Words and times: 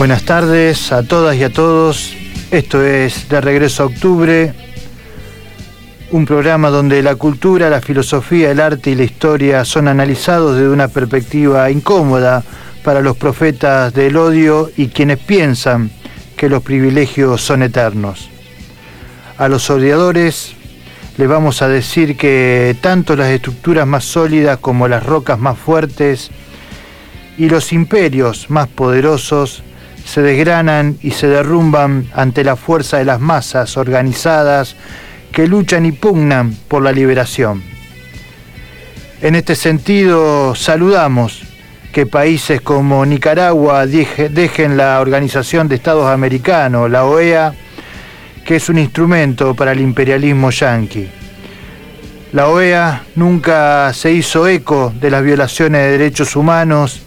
Buenas 0.00 0.22
tardes 0.22 0.92
a 0.92 1.02
todas 1.02 1.36
y 1.36 1.44
a 1.44 1.52
todos. 1.52 2.16
Esto 2.50 2.82
es 2.82 3.28
De 3.28 3.38
Regreso 3.38 3.82
a 3.82 3.86
Octubre, 3.86 4.54
un 6.10 6.24
programa 6.24 6.70
donde 6.70 7.02
la 7.02 7.16
cultura, 7.16 7.68
la 7.68 7.82
filosofía, 7.82 8.50
el 8.50 8.60
arte 8.60 8.92
y 8.92 8.94
la 8.94 9.02
historia 9.04 9.62
son 9.66 9.88
analizados 9.88 10.56
desde 10.56 10.70
una 10.70 10.88
perspectiva 10.88 11.70
incómoda 11.70 12.42
para 12.82 13.02
los 13.02 13.18
profetas 13.18 13.92
del 13.92 14.16
odio 14.16 14.70
y 14.74 14.86
quienes 14.86 15.18
piensan 15.18 15.90
que 16.34 16.48
los 16.48 16.62
privilegios 16.62 17.42
son 17.42 17.62
eternos. 17.62 18.30
A 19.36 19.48
los 19.48 19.68
odiadores 19.68 20.54
les 21.18 21.28
vamos 21.28 21.60
a 21.60 21.68
decir 21.68 22.16
que 22.16 22.74
tanto 22.80 23.16
las 23.16 23.28
estructuras 23.28 23.86
más 23.86 24.06
sólidas 24.06 24.60
como 24.60 24.88
las 24.88 25.04
rocas 25.04 25.38
más 25.38 25.58
fuertes 25.58 26.30
y 27.36 27.50
los 27.50 27.74
imperios 27.74 28.48
más 28.48 28.66
poderosos 28.66 29.62
se 30.04 30.22
desgranan 30.22 30.98
y 31.02 31.12
se 31.12 31.26
derrumban 31.26 32.08
ante 32.14 32.44
la 32.44 32.56
fuerza 32.56 32.98
de 32.98 33.04
las 33.04 33.20
masas 33.20 33.76
organizadas 33.76 34.76
que 35.32 35.46
luchan 35.46 35.86
y 35.86 35.92
pugnan 35.92 36.56
por 36.68 36.82
la 36.82 36.92
liberación. 36.92 37.62
En 39.22 39.34
este 39.34 39.54
sentido, 39.54 40.54
saludamos 40.54 41.42
que 41.92 42.06
países 42.06 42.60
como 42.60 43.04
Nicaragua 43.04 43.86
dejen 43.86 44.76
la 44.76 45.00
Organización 45.00 45.68
de 45.68 45.74
Estados 45.74 46.06
Americanos, 46.06 46.90
la 46.90 47.04
OEA, 47.04 47.52
que 48.44 48.56
es 48.56 48.68
un 48.68 48.78
instrumento 48.78 49.54
para 49.54 49.72
el 49.72 49.80
imperialismo 49.80 50.50
yanqui. 50.50 51.08
La 52.32 52.48
OEA 52.48 53.02
nunca 53.16 53.92
se 53.92 54.12
hizo 54.12 54.46
eco 54.46 54.92
de 55.00 55.10
las 55.10 55.22
violaciones 55.22 55.82
de 55.82 55.98
derechos 55.98 56.36
humanos 56.36 57.02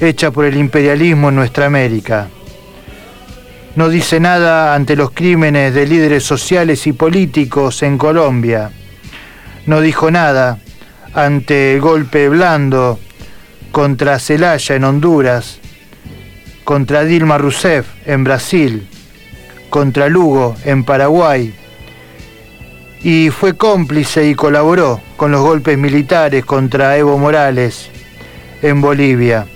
hecha 0.00 0.30
por 0.30 0.44
el 0.46 0.56
imperialismo 0.56 1.28
en 1.28 1.36
nuestra 1.36 1.66
América. 1.66 2.28
No 3.76 3.88
dice 3.88 4.18
nada 4.18 4.74
ante 4.74 4.96
los 4.96 5.10
crímenes 5.12 5.74
de 5.74 5.86
líderes 5.86 6.24
sociales 6.24 6.86
y 6.86 6.92
políticos 6.92 7.82
en 7.82 7.98
Colombia. 7.98 8.70
No 9.66 9.80
dijo 9.80 10.10
nada 10.10 10.58
ante 11.14 11.74
el 11.74 11.80
golpe 11.80 12.28
blando 12.28 12.98
contra 13.70 14.18
Celaya 14.18 14.74
en 14.74 14.84
Honduras, 14.84 15.60
contra 16.64 17.04
Dilma 17.04 17.38
Rousseff 17.38 17.86
en 18.06 18.24
Brasil, 18.24 18.88
contra 19.68 20.08
Lugo 20.08 20.56
en 20.64 20.84
Paraguay, 20.84 21.54
y 23.02 23.30
fue 23.30 23.56
cómplice 23.56 24.28
y 24.28 24.34
colaboró 24.34 25.00
con 25.16 25.30
los 25.30 25.42
golpes 25.42 25.78
militares 25.78 26.44
contra 26.44 26.96
Evo 26.96 27.18
Morales 27.18 27.88
en 28.62 28.80
Bolivia. 28.80 29.46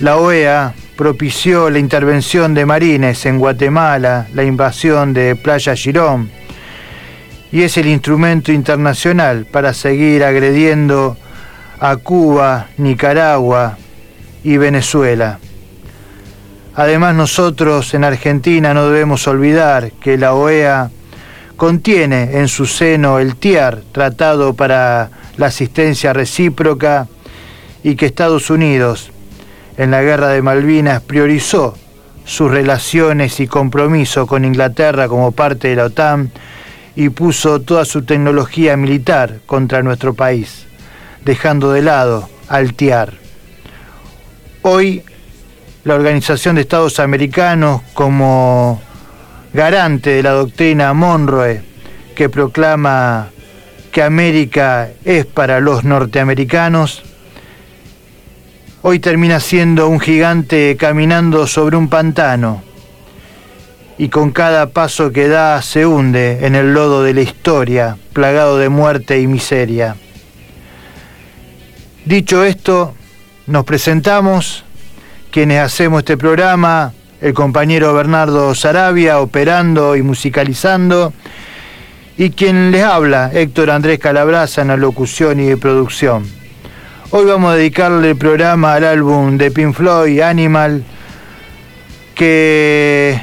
La 0.00 0.16
OEA 0.16 0.74
propició 0.96 1.70
la 1.70 1.78
intervención 1.78 2.54
de 2.54 2.66
marines 2.66 3.24
en 3.26 3.38
Guatemala, 3.38 4.26
la 4.34 4.44
invasión 4.44 5.12
de 5.12 5.36
Playa 5.36 5.74
Girón, 5.74 6.30
y 7.52 7.62
es 7.62 7.76
el 7.76 7.86
instrumento 7.86 8.52
internacional 8.52 9.46
para 9.46 9.74
seguir 9.74 10.24
agrediendo 10.24 11.16
a 11.78 11.96
Cuba, 11.96 12.68
Nicaragua 12.78 13.76
y 14.42 14.56
Venezuela. 14.56 15.38
Además 16.74 17.14
nosotros 17.14 17.92
en 17.94 18.04
Argentina 18.04 18.72
no 18.72 18.88
debemos 18.88 19.26
olvidar 19.28 19.92
que 19.92 20.16
la 20.16 20.34
OEA 20.34 20.90
contiene 21.56 22.38
en 22.38 22.48
su 22.48 22.66
seno 22.66 23.18
el 23.18 23.36
TIAR, 23.36 23.82
Tratado 23.92 24.54
para 24.54 25.10
la 25.36 25.46
Asistencia 25.46 26.12
Recíproca, 26.12 27.06
y 27.84 27.94
que 27.94 28.06
Estados 28.06 28.48
Unidos 28.48 29.10
en 29.76 29.90
la 29.90 30.02
guerra 30.02 30.28
de 30.28 30.42
Malvinas 30.42 31.02
priorizó 31.02 31.74
sus 32.24 32.50
relaciones 32.50 33.40
y 33.40 33.46
compromiso 33.46 34.26
con 34.26 34.44
Inglaterra 34.44 35.08
como 35.08 35.32
parte 35.32 35.68
de 35.68 35.76
la 35.76 35.84
OTAN 35.84 36.30
y 36.94 37.08
puso 37.08 37.60
toda 37.60 37.84
su 37.84 38.04
tecnología 38.04 38.76
militar 38.76 39.40
contra 39.46 39.82
nuestro 39.82 40.14
país, 40.14 40.66
dejando 41.24 41.72
de 41.72 41.82
lado 41.82 42.28
al 42.48 42.74
TIAR. 42.74 43.14
Hoy, 44.62 45.02
la 45.84 45.94
Organización 45.94 46.56
de 46.56 46.62
Estados 46.62 47.00
Americanos, 47.00 47.82
como 47.94 48.80
garante 49.52 50.10
de 50.10 50.22
la 50.22 50.32
doctrina 50.32 50.92
Monroe, 50.92 51.62
que 52.14 52.28
proclama 52.28 53.30
que 53.90 54.02
América 54.02 54.90
es 55.04 55.26
para 55.26 55.60
los 55.60 55.84
norteamericanos, 55.84 57.02
hoy 58.82 58.98
termina 58.98 59.38
siendo 59.38 59.88
un 59.88 60.00
gigante 60.00 60.76
caminando 60.76 61.46
sobre 61.46 61.76
un 61.76 61.88
pantano 61.88 62.62
y 63.96 64.08
con 64.08 64.32
cada 64.32 64.70
paso 64.70 65.12
que 65.12 65.28
da 65.28 65.62
se 65.62 65.86
hunde 65.86 66.44
en 66.44 66.56
el 66.56 66.74
lodo 66.74 67.04
de 67.04 67.14
la 67.14 67.20
historia, 67.20 67.96
plagado 68.12 68.58
de 68.58 68.68
muerte 68.68 69.20
y 69.20 69.28
miseria. 69.28 69.94
Dicho 72.04 72.42
esto, 72.42 72.94
nos 73.46 73.64
presentamos, 73.64 74.64
quienes 75.30 75.60
hacemos 75.60 76.00
este 76.00 76.16
programa, 76.16 76.92
el 77.20 77.32
compañero 77.34 77.94
Bernardo 77.94 78.52
Sarabia 78.56 79.20
operando 79.20 79.94
y 79.94 80.02
musicalizando, 80.02 81.12
y 82.16 82.30
quien 82.30 82.72
les 82.72 82.82
habla, 82.82 83.30
Héctor 83.32 83.70
Andrés 83.70 84.00
Calabraza 84.00 84.62
en 84.62 84.68
la 84.68 84.76
locución 84.76 85.38
y 85.38 85.54
producción. 85.54 86.41
Hoy 87.14 87.26
vamos 87.26 87.52
a 87.52 87.56
dedicarle 87.56 88.08
el 88.08 88.16
programa 88.16 88.72
al 88.72 88.84
álbum 88.84 89.36
de 89.36 89.50
Pink 89.50 89.74
Floyd, 89.74 90.22
Animal, 90.22 90.82
que 92.14 93.20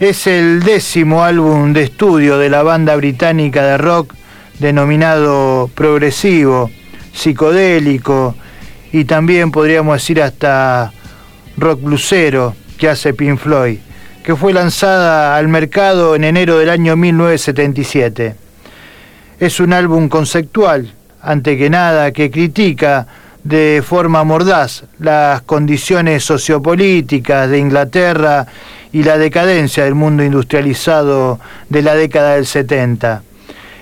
es 0.00 0.26
el 0.26 0.62
décimo 0.62 1.22
álbum 1.22 1.74
de 1.74 1.82
estudio 1.82 2.38
de 2.38 2.48
la 2.48 2.62
banda 2.62 2.96
británica 2.96 3.66
de 3.66 3.76
rock 3.76 4.14
denominado 4.58 5.70
progresivo, 5.74 6.70
psicodélico 7.12 8.34
y 8.92 9.04
también 9.04 9.50
podríamos 9.50 9.96
decir 9.96 10.22
hasta 10.22 10.94
rock 11.58 11.82
blusero 11.82 12.54
que 12.78 12.88
hace 12.88 13.12
Pink 13.12 13.38
Floyd, 13.38 13.78
que 14.24 14.36
fue 14.36 14.54
lanzada 14.54 15.36
al 15.36 15.48
mercado 15.48 16.16
en 16.16 16.24
enero 16.24 16.56
del 16.56 16.70
año 16.70 16.96
1977. 16.96 18.36
Es 19.38 19.60
un 19.60 19.74
álbum 19.74 20.08
conceptual 20.08 20.94
ante 21.22 21.56
que 21.56 21.70
nada, 21.70 22.12
que 22.12 22.30
critica 22.30 23.06
de 23.44 23.82
forma 23.86 24.24
mordaz 24.24 24.84
las 24.98 25.42
condiciones 25.42 26.24
sociopolíticas 26.24 27.48
de 27.48 27.58
Inglaterra 27.58 28.46
y 28.92 29.02
la 29.02 29.18
decadencia 29.18 29.84
del 29.84 29.94
mundo 29.94 30.22
industrializado 30.22 31.40
de 31.68 31.82
la 31.82 31.94
década 31.94 32.34
del 32.34 32.46
70. 32.46 33.22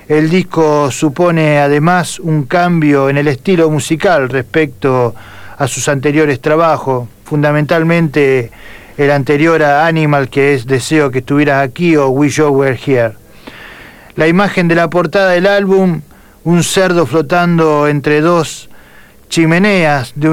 El 0.09 0.31
disco 0.31 0.91
supone 0.91 1.59
además 1.59 2.21
un 2.21 2.45
cambio 2.45 3.09
en 3.09 3.17
el 3.17 3.27
estilo 3.27 3.71
musical 3.71 4.29
respecto 4.29 5.15
a 5.59 5.67
sus 5.67 5.89
anteriores 5.89 6.41
trabajos, 6.41 7.09
fundamentalmente 7.25 8.53
el 8.97 9.11
anterior 9.11 9.63
a 9.63 9.87
Animal, 9.87 10.29
que 10.29 10.55
es 10.55 10.67
Deseo 10.67 11.11
que 11.11 11.19
estuvieras 11.19 11.67
aquí 11.67 11.97
o 11.97 12.09
We 12.09 12.29
You 12.29 12.49
Were 12.49 12.79
Here. 12.85 13.15
La 14.15 14.29
imagen 14.29 14.69
de 14.69 14.77
la 14.77 14.89
portada 14.89 15.33
del 15.33 15.47
álbum 15.47 16.03
un 16.47 16.63
cerdo 16.63 17.07
flotando 17.07 17.89
entre 17.89 18.21
dos 18.21 18.69
chimeneas 19.29 20.13
de, 20.15 20.29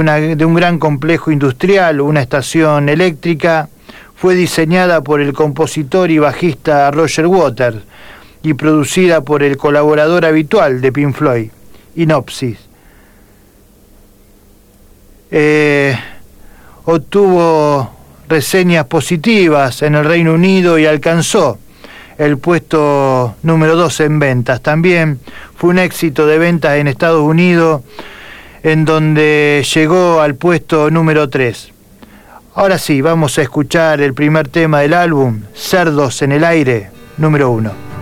un 0.45 0.53
gran 0.53 0.77
complejo 0.77 1.31
industrial, 1.31 2.01
una 2.01 2.21
estación 2.21 2.87
eléctrica, 2.87 3.67
fue 4.15 4.35
diseñada 4.35 5.01
por 5.01 5.21
el 5.21 5.33
compositor 5.33 6.11
y 6.11 6.19
bajista 6.19 6.91
Roger 6.91 7.25
Waters 7.25 7.79
y 8.43 8.53
producida 8.53 9.21
por 9.21 9.41
el 9.41 9.57
colaborador 9.57 10.23
habitual 10.23 10.81
de 10.81 10.91
Pink 10.91 11.15
Floyd, 11.15 11.49
Inopsis. 11.95 12.59
Eh, 15.31 15.97
obtuvo 16.85 17.91
reseñas 18.29 18.85
positivas 18.85 19.81
en 19.81 19.95
el 19.95 20.05
Reino 20.05 20.35
Unido 20.35 20.77
y 20.77 20.85
alcanzó 20.85 21.57
el 22.25 22.37
puesto 22.37 23.35
número 23.43 23.75
2 23.75 23.99
en 24.01 24.19
ventas. 24.19 24.61
También 24.61 25.19
fue 25.55 25.71
un 25.71 25.79
éxito 25.79 26.25
de 26.25 26.37
ventas 26.37 26.77
en 26.77 26.87
Estados 26.87 27.21
Unidos, 27.21 27.81
en 28.63 28.85
donde 28.85 29.65
llegó 29.73 30.21
al 30.21 30.35
puesto 30.35 30.89
número 30.89 31.29
3. 31.29 31.71
Ahora 32.55 32.77
sí, 32.77 33.01
vamos 33.01 33.37
a 33.37 33.41
escuchar 33.41 34.01
el 34.01 34.13
primer 34.13 34.47
tema 34.47 34.81
del 34.81 34.93
álbum, 34.93 35.41
Cerdos 35.55 36.21
en 36.21 36.31
el 36.33 36.43
Aire, 36.43 36.91
número 37.17 37.51
1. 37.51 37.92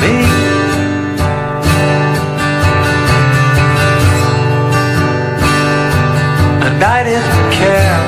be. 0.00 0.14
And 6.66 6.82
I 6.82 7.04
didn't 7.04 7.52
care. 7.58 8.00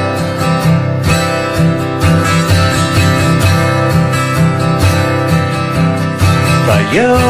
But 6.66 6.92
you. 6.94 7.25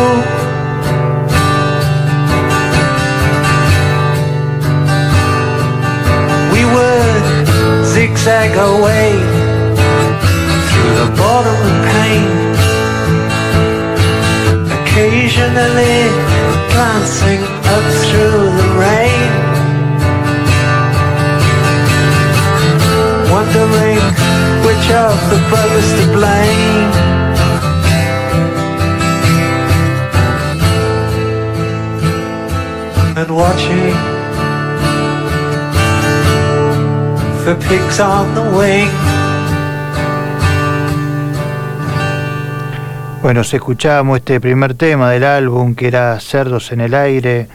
Bueno, 43.22 43.42
se 43.42 43.56
escuchábamos 43.56 44.18
este 44.18 44.38
primer 44.38 44.74
tema 44.74 45.10
del 45.10 45.24
álbum 45.24 45.74
que 45.74 45.88
era 45.88 46.20
Cerdos 46.20 46.72
en 46.72 46.82
el 46.82 46.94
Aire, 46.94 47.48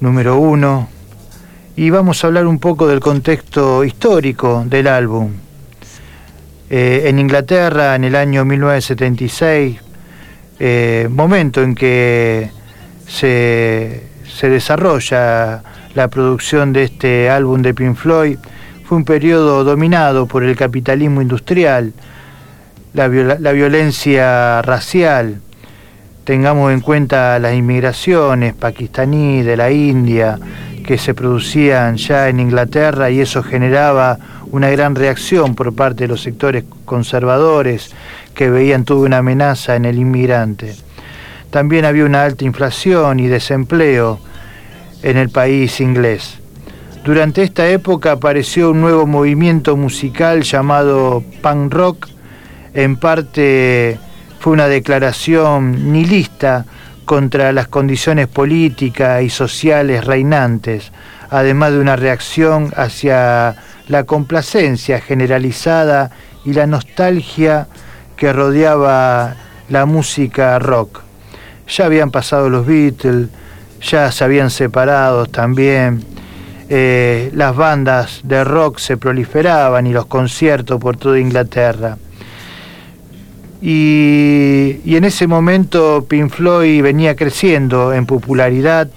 número 0.00 0.38
uno, 0.38 0.88
y 1.76 1.90
vamos 1.90 2.24
a 2.24 2.28
hablar 2.28 2.46
un 2.46 2.58
poco 2.58 2.86
del 2.86 3.00
contexto 3.00 3.84
histórico 3.84 4.64
del 4.66 4.86
álbum. 4.86 5.32
Eh, 6.70 7.02
en 7.06 7.18
Inglaterra, 7.18 7.96
en 7.96 8.04
el 8.04 8.16
año 8.16 8.46
1976, 8.46 9.78
eh, 10.58 11.06
momento 11.10 11.62
en 11.62 11.74
que 11.74 12.50
se 13.06 14.08
se 14.38 14.48
desarrolla 14.48 15.62
la 15.94 16.08
producción 16.08 16.72
de 16.72 16.84
este 16.84 17.28
álbum 17.28 17.60
de 17.60 17.74
Pink 17.74 17.96
Floyd 17.96 18.38
fue 18.88 18.96
un 18.96 19.04
periodo 19.04 19.64
dominado 19.64 20.24
por 20.24 20.42
el 20.42 20.56
capitalismo 20.56 21.20
industrial, 21.20 21.92
la, 22.94 23.06
violencia 23.06 24.62
racial. 24.62 25.42
Tengamos 26.24 26.72
en 26.72 26.80
cuenta 26.80 27.38
las 27.38 27.52
inmigraciones 27.52 28.54
pakistaní, 28.54 29.42
de 29.42 29.58
la 29.58 29.70
India, 29.70 30.38
que 30.86 30.96
se 30.96 31.12
producían 31.12 31.98
ya 31.98 32.30
en 32.30 32.40
Inglaterra 32.40 33.10
y 33.10 33.20
eso 33.20 33.42
generaba 33.42 34.18
una 34.52 34.70
gran 34.70 34.94
reacción 34.94 35.54
por 35.54 35.74
parte 35.74 36.04
de 36.04 36.08
los 36.08 36.22
sectores 36.22 36.64
conservadores 36.86 37.90
que 38.34 38.48
veían 38.48 38.86
toda 38.86 39.04
una 39.04 39.18
amenaza 39.18 39.76
en 39.76 39.84
el 39.84 39.98
inmigrante. 39.98 40.74
También 41.50 41.84
había 41.84 42.06
una 42.06 42.24
alta 42.24 42.46
inflación 42.46 43.20
y 43.20 43.26
desempleo 43.26 44.18
en 45.02 45.18
el 45.18 45.28
país 45.28 45.78
inglés. 45.78 46.38
Durante 47.08 47.42
esta 47.42 47.66
época 47.66 48.12
apareció 48.12 48.72
un 48.72 48.82
nuevo 48.82 49.06
movimiento 49.06 49.78
musical 49.78 50.42
llamado 50.42 51.24
punk 51.40 51.72
rock. 51.72 52.06
En 52.74 52.98
parte 52.98 53.98
fue 54.40 54.52
una 54.52 54.68
declaración 54.68 55.90
nihilista 55.90 56.66
contra 57.06 57.50
las 57.54 57.66
condiciones 57.68 58.26
políticas 58.26 59.22
y 59.22 59.30
sociales 59.30 60.04
reinantes, 60.04 60.92
además 61.30 61.72
de 61.72 61.78
una 61.78 61.96
reacción 61.96 62.74
hacia 62.76 63.56
la 63.88 64.04
complacencia 64.04 65.00
generalizada 65.00 66.10
y 66.44 66.52
la 66.52 66.66
nostalgia 66.66 67.68
que 68.18 68.34
rodeaba 68.34 69.34
la 69.70 69.86
música 69.86 70.58
rock. 70.58 71.00
Ya 71.68 71.86
habían 71.86 72.10
pasado 72.10 72.50
los 72.50 72.66
Beatles, 72.66 73.30
ya 73.80 74.12
se 74.12 74.24
habían 74.24 74.50
separado 74.50 75.24
también, 75.24 76.17
eh, 76.70 77.30
las 77.34 77.56
bandas 77.56 78.20
de 78.24 78.44
rock 78.44 78.78
se 78.78 78.98
proliferaban 78.98 79.86
y 79.86 79.92
los 79.92 80.06
conciertos 80.06 80.78
por 80.78 80.96
toda 80.96 81.18
Inglaterra. 81.18 81.96
Y, 83.62 84.80
en 84.84 85.04
ese 85.04 85.26
momento 85.26 86.04
Pink 86.08 86.30
Floyd 86.30 86.82
venía 86.82 87.16
creciendo 87.16 87.92
en 87.92 88.04
popularidad 88.04 88.88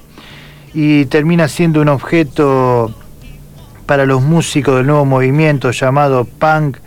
y 0.73 1.05
termina 1.05 1.47
siendo 1.47 1.81
un 1.81 1.89
objeto 1.89 2.93
para 3.85 4.05
los 4.05 4.21
músicos 4.21 4.77
del 4.77 4.87
nuevo 4.87 5.05
movimiento 5.05 5.71
llamado 5.71 6.25
punk, 6.25 6.77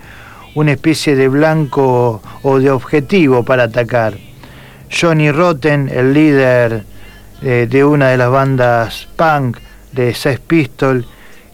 una 0.53 0.71
especie 0.71 1.15
de 1.15 1.27
blanco 1.27 2.21
o 2.43 2.59
de 2.59 2.69
objetivo 2.69 3.43
para 3.43 3.63
atacar. 3.63 4.17
Johnny 4.89 5.31
Rotten, 5.31 5.89
el 5.93 6.13
líder 6.13 6.83
eh, 7.41 7.67
de 7.69 7.83
una 7.83 8.09
de 8.09 8.17
las 8.17 8.31
bandas 8.31 9.07
punk 9.15 9.57
de 9.95 10.13
Sex 10.13 10.39
Pistols, 10.39 11.05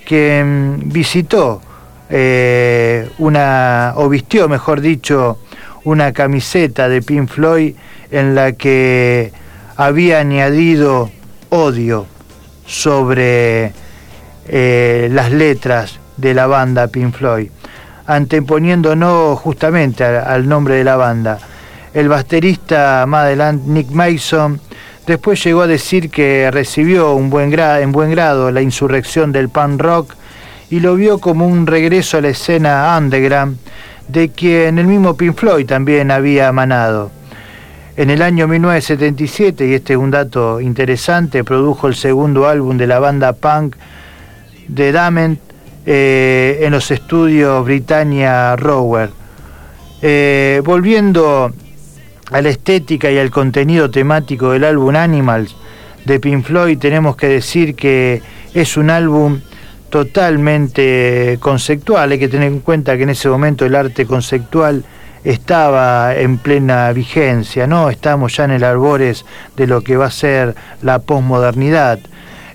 que 0.05 0.43
mm, 0.43 0.91
visitó 0.91 1.61
eh, 2.09 3.09
una, 3.19 3.93
o 3.95 4.09
vistió, 4.09 4.49
mejor 4.49 4.81
dicho, 4.81 5.39
una 5.85 6.11
camiseta 6.11 6.89
de 6.89 7.01
Pink 7.01 7.29
Floyd 7.29 7.75
en 8.11 8.35
la 8.35 8.51
que 8.51 9.31
había 9.77 10.19
añadido 10.19 11.09
odio 11.49 12.05
sobre 12.65 13.71
eh, 14.47 15.09
las 15.11 15.31
letras 15.31 15.99
de 16.17 16.33
la 16.33 16.47
banda 16.47 16.87
Pink 16.87 17.15
Floyd, 17.15 17.49
anteponiéndonos 18.05 19.39
justamente 19.39 20.03
al 20.03 20.47
nombre 20.47 20.75
de 20.75 20.83
la 20.83 20.97
banda. 20.97 21.39
El 21.93 22.09
baterista 22.09 23.05
más 23.07 23.25
adelante, 23.25 23.63
Nick 23.67 23.89
Mason, 23.91 24.59
después 25.11 25.43
llegó 25.43 25.61
a 25.61 25.67
decir 25.67 26.09
que 26.09 26.49
recibió 26.51 27.17
en 27.17 27.29
buen 27.29 28.11
grado 28.11 28.49
la 28.49 28.61
insurrección 28.61 29.33
del 29.33 29.49
punk 29.49 29.81
rock 29.81 30.15
y 30.69 30.79
lo 30.79 30.95
vio 30.95 31.19
como 31.19 31.45
un 31.45 31.67
regreso 31.67 32.17
a 32.17 32.21
la 32.21 32.29
escena 32.29 32.97
underground 32.97 33.57
de 34.07 34.29
quien 34.29 34.79
el 34.79 34.87
mismo 34.87 35.17
Pink 35.17 35.35
Floyd 35.35 35.65
también 35.65 36.11
había 36.11 36.49
manado. 36.53 37.11
En 37.97 38.09
el 38.09 38.21
año 38.21 38.47
1977, 38.47 39.67
y 39.67 39.73
este 39.73 39.93
es 39.93 39.99
un 39.99 40.11
dato 40.11 40.61
interesante, 40.61 41.43
produjo 41.43 41.89
el 41.89 41.95
segundo 41.95 42.47
álbum 42.47 42.77
de 42.77 42.87
la 42.87 42.99
banda 42.99 43.33
punk 43.33 43.75
de 44.69 44.93
Dament 44.93 45.41
eh, 45.85 46.59
en 46.61 46.71
los 46.71 46.89
estudios 46.89 47.65
Britannia 47.65 48.55
Rower. 48.55 49.09
Eh, 50.01 50.61
volviendo 50.63 51.51
a 52.31 52.41
la 52.41 52.49
estética 52.49 53.11
y 53.11 53.17
al 53.17 53.29
contenido 53.29 53.91
temático 53.91 54.51
del 54.51 54.63
álbum 54.63 54.95
Animals 54.95 55.55
de 56.05 56.19
Pink 56.19 56.45
Floyd, 56.45 56.77
tenemos 56.79 57.15
que 57.15 57.27
decir 57.27 57.75
que 57.75 58.21
es 58.53 58.77
un 58.77 58.89
álbum 58.89 59.41
totalmente 59.89 61.37
conceptual. 61.39 62.11
Hay 62.11 62.19
que 62.19 62.29
tener 62.29 62.47
en 62.47 62.59
cuenta 62.59 62.97
que 62.97 63.03
en 63.03 63.09
ese 63.09 63.29
momento 63.29 63.65
el 63.65 63.75
arte 63.75 64.05
conceptual 64.05 64.83
estaba 65.23 66.15
en 66.15 66.37
plena 66.37 66.91
vigencia, 66.93 67.67
¿no? 67.67 67.89
Estamos 67.89 68.35
ya 68.35 68.45
en 68.45 68.51
el 68.51 68.63
arbores 68.63 69.25
de 69.55 69.67
lo 69.67 69.81
que 69.81 69.97
va 69.97 70.07
a 70.07 70.11
ser 70.11 70.55
la 70.81 70.99
posmodernidad 70.99 71.99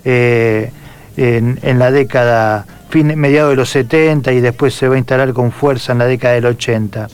eh, 0.03 0.71
en, 1.15 1.79
la 1.79 1.91
década, 1.91 2.65
fin, 2.89 3.17
mediado 3.17 3.49
de 3.51 3.55
los 3.55 3.69
70 3.69 4.33
y 4.33 4.41
después 4.41 4.73
se 4.73 4.87
va 4.87 4.95
a 4.95 4.97
instalar 4.97 5.31
con 5.33 5.51
fuerza 5.51 5.93
en 5.93 5.99
la 5.99 6.05
década 6.05 6.33
del 6.33 6.47
80. 6.47 7.07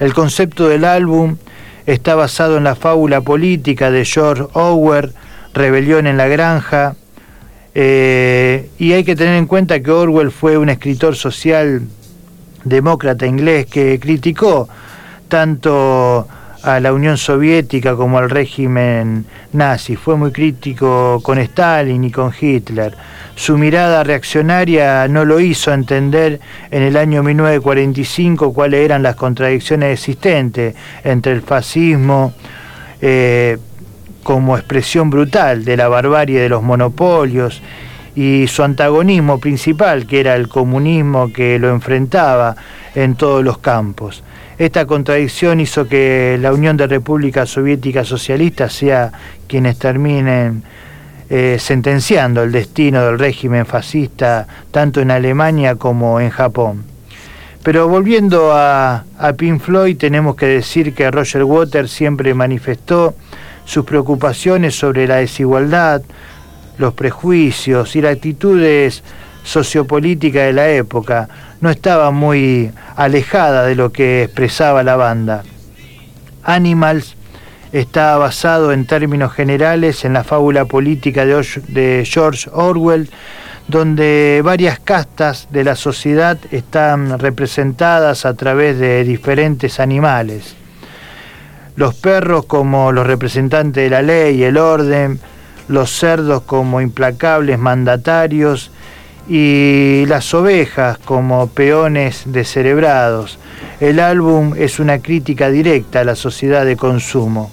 El 0.00 0.14
concepto 0.14 0.68
del 0.68 0.84
álbum 0.84 1.36
está 1.86 2.14
basado 2.14 2.56
en 2.56 2.64
la 2.64 2.74
fábula 2.74 3.20
política 3.20 3.90
de 3.90 4.04
George 4.04 4.44
Orwell, 4.52 5.12
Rebelión 5.54 6.06
en 6.06 6.16
la 6.16 6.28
Granja, 6.28 6.96
eh, 7.74 8.70
y 8.78 8.92
hay 8.92 9.04
que 9.04 9.14
tener 9.16 9.34
en 9.34 9.46
cuenta 9.46 9.80
que 9.80 9.90
Orwell 9.90 10.30
fue 10.30 10.56
un 10.56 10.68
escritor 10.68 11.14
social 11.14 11.82
demócrata 12.64 13.26
inglés 13.26 13.66
que 13.66 14.00
criticó 14.00 14.68
tanto 15.28 16.26
a 16.66 16.80
la 16.80 16.92
Unión 16.92 17.16
Soviética 17.16 17.94
como 17.94 18.18
al 18.18 18.28
régimen 18.28 19.24
nazi. 19.52 19.94
Fue 19.94 20.16
muy 20.16 20.32
crítico 20.32 21.20
con 21.22 21.38
Stalin 21.38 22.02
y 22.02 22.10
con 22.10 22.32
Hitler. 22.38 22.92
Su 23.36 23.56
mirada 23.56 24.02
reaccionaria 24.02 25.06
no 25.06 25.24
lo 25.24 25.38
hizo 25.38 25.72
entender 25.72 26.40
en 26.72 26.82
el 26.82 26.96
año 26.96 27.22
1945 27.22 28.52
cuáles 28.52 28.84
eran 28.84 29.04
las 29.04 29.14
contradicciones 29.14 29.92
existentes 29.92 30.74
entre 31.04 31.32
el 31.32 31.42
fascismo 31.42 32.34
eh, 33.00 33.58
como 34.24 34.56
expresión 34.56 35.08
brutal 35.08 35.64
de 35.64 35.76
la 35.76 35.86
barbarie 35.86 36.40
de 36.40 36.48
los 36.48 36.64
monopolios 36.64 37.62
y 38.16 38.48
su 38.48 38.64
antagonismo 38.64 39.38
principal, 39.38 40.04
que 40.04 40.18
era 40.18 40.34
el 40.34 40.48
comunismo 40.48 41.32
que 41.32 41.60
lo 41.60 41.68
enfrentaba 41.70 42.56
en 42.96 43.14
todos 43.14 43.44
los 43.44 43.58
campos. 43.58 44.24
Esta 44.58 44.86
contradicción 44.86 45.60
hizo 45.60 45.86
que 45.86 46.38
la 46.40 46.52
Unión 46.52 46.78
de 46.78 46.86
Repúblicas 46.86 47.50
Soviéticas 47.50 48.08
Socialistas 48.08 48.72
sea 48.72 49.12
quienes 49.46 49.78
terminen 49.78 50.62
eh, 51.28 51.58
sentenciando 51.60 52.42
el 52.42 52.52
destino 52.52 53.04
del 53.04 53.18
régimen 53.18 53.66
fascista 53.66 54.46
tanto 54.70 55.02
en 55.02 55.10
Alemania 55.10 55.74
como 55.74 56.20
en 56.20 56.30
Japón. 56.30 56.84
Pero 57.62 57.88
volviendo 57.88 58.52
a, 58.52 59.04
a 59.18 59.32
Pink 59.34 59.60
Floyd, 59.60 59.98
tenemos 59.98 60.36
que 60.36 60.46
decir 60.46 60.94
que 60.94 61.10
Roger 61.10 61.44
Waters 61.44 61.90
siempre 61.90 62.32
manifestó 62.32 63.14
sus 63.66 63.84
preocupaciones 63.84 64.78
sobre 64.78 65.06
la 65.06 65.16
desigualdad, 65.16 66.00
los 66.78 66.94
prejuicios 66.94 67.94
y 67.94 68.00
las 68.00 68.14
actitudes 68.14 69.02
sociopolíticas 69.46 70.46
de 70.46 70.52
la 70.52 70.68
época. 70.68 71.28
No 71.60 71.70
estaba 71.70 72.10
muy 72.10 72.70
alejada 72.96 73.64
de 73.64 73.76
lo 73.76 73.92
que 73.92 74.24
expresaba 74.24 74.82
la 74.82 74.96
banda. 74.96 75.44
Animals 76.42 77.16
está 77.72 78.16
basado 78.18 78.72
en 78.72 78.86
términos 78.86 79.32
generales 79.32 80.04
en 80.04 80.12
la 80.12 80.24
fábula 80.24 80.64
política 80.64 81.24
de 81.24 82.04
George 82.04 82.50
Orwell, 82.52 83.08
donde 83.68 84.42
varias 84.44 84.78
castas 84.78 85.48
de 85.50 85.64
la 85.64 85.76
sociedad 85.76 86.38
están 86.50 87.18
representadas 87.18 88.26
a 88.26 88.34
través 88.34 88.78
de 88.78 89.04
diferentes 89.04 89.80
animales. 89.80 90.56
Los 91.76 91.94
perros 91.94 92.46
como 92.46 92.92
los 92.92 93.06
representantes 93.06 93.84
de 93.84 93.90
la 93.90 94.02
ley 94.02 94.36
y 94.36 94.44
el 94.44 94.56
orden, 94.56 95.20
los 95.68 95.90
cerdos 95.90 96.42
como 96.42 96.80
implacables 96.80 97.58
mandatarios 97.58 98.70
y 99.28 100.04
las 100.06 100.32
ovejas 100.34 100.98
como 100.98 101.48
peones 101.48 102.22
descerebrados. 102.26 103.38
El 103.80 104.00
álbum 104.00 104.54
es 104.56 104.78
una 104.78 104.98
crítica 105.00 105.50
directa 105.50 106.00
a 106.00 106.04
la 106.04 106.14
sociedad 106.14 106.64
de 106.64 106.76
consumo. 106.76 107.50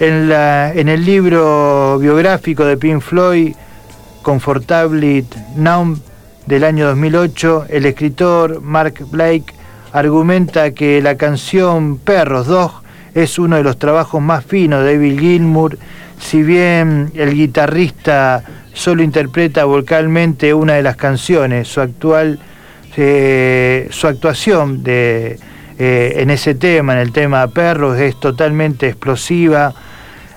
En, 0.00 0.30
en 0.30 0.88
el 0.88 1.04
libro 1.04 1.98
biográfico 1.98 2.64
de 2.64 2.76
Pink 2.76 3.00
Floyd, 3.00 3.54
Comfortably 4.22 5.26
Numb, 5.56 5.98
del 6.46 6.64
año 6.64 6.86
2008, 6.86 7.66
el 7.68 7.84
escritor 7.84 8.62
Mark 8.62 9.04
Blake 9.10 9.52
argumenta 9.92 10.70
que 10.70 11.02
la 11.02 11.16
canción 11.16 11.98
Perros 11.98 12.46
Dog 12.46 12.82
es 13.14 13.38
uno 13.38 13.56
de 13.56 13.62
los 13.62 13.78
trabajos 13.78 14.22
más 14.22 14.46
finos 14.46 14.82
de 14.82 14.94
David 14.94 15.18
Gilmour, 15.18 15.78
si 16.18 16.42
bien 16.42 17.10
el 17.14 17.34
guitarrista 17.34 18.42
solo 18.78 19.02
interpreta 19.02 19.64
vocalmente 19.64 20.54
una 20.54 20.74
de 20.74 20.82
las 20.82 20.96
canciones, 20.96 21.68
su 21.68 21.80
actual 21.80 22.38
eh, 23.00 23.86
su 23.92 24.08
actuación 24.08 24.82
de, 24.82 25.38
eh, 25.78 26.14
en 26.16 26.30
ese 26.30 26.56
tema, 26.56 26.94
en 26.94 26.98
el 26.98 27.12
tema 27.12 27.46
Perros, 27.46 27.96
es 27.96 28.18
totalmente 28.18 28.88
explosiva. 28.88 29.72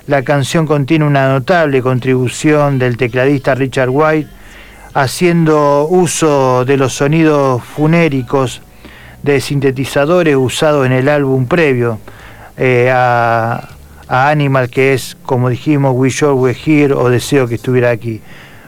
La 0.05 0.21
canción 0.21 0.67
contiene 0.67 1.05
una 1.05 1.27
notable 1.27 1.81
contribución 1.81 2.77
del 2.77 2.97
tecladista 2.97 3.55
Richard 3.55 3.89
White, 3.89 4.29
haciendo 4.93 5.87
uso 5.89 6.63
de 6.63 6.77
los 6.77 6.93
sonidos 6.93 7.63
funéricos 7.63 8.61
de 9.23 9.41
sintetizadores 9.41 10.35
usados 10.35 10.85
en 10.85 10.91
el 10.91 11.09
álbum 11.09 11.47
previo 11.47 11.97
eh, 12.57 12.91
a, 12.93 13.69
a, 14.11 14.29
Animal, 14.29 14.69
que 14.69 14.93
es, 14.93 15.15
como 15.23 15.49
dijimos, 15.49 15.93
We 15.95 16.09
Sure 16.09 16.33
We're 16.33 16.59
Here 16.65 16.93
o 16.93 17.09
Deseo 17.09 17.47
que 17.47 17.55
estuviera 17.55 17.91
aquí. 17.91 18.21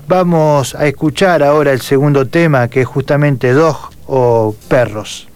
Vamos 0.07 0.73
a 0.73 0.87
escuchar 0.87 1.43
ahora 1.43 1.71
el 1.71 1.81
segundo 1.81 2.27
tema, 2.27 2.69
que 2.69 2.81
es 2.81 2.87
justamente 2.87 3.51
Dog 3.51 3.91
o 4.07 4.55
Perros. 4.69 5.27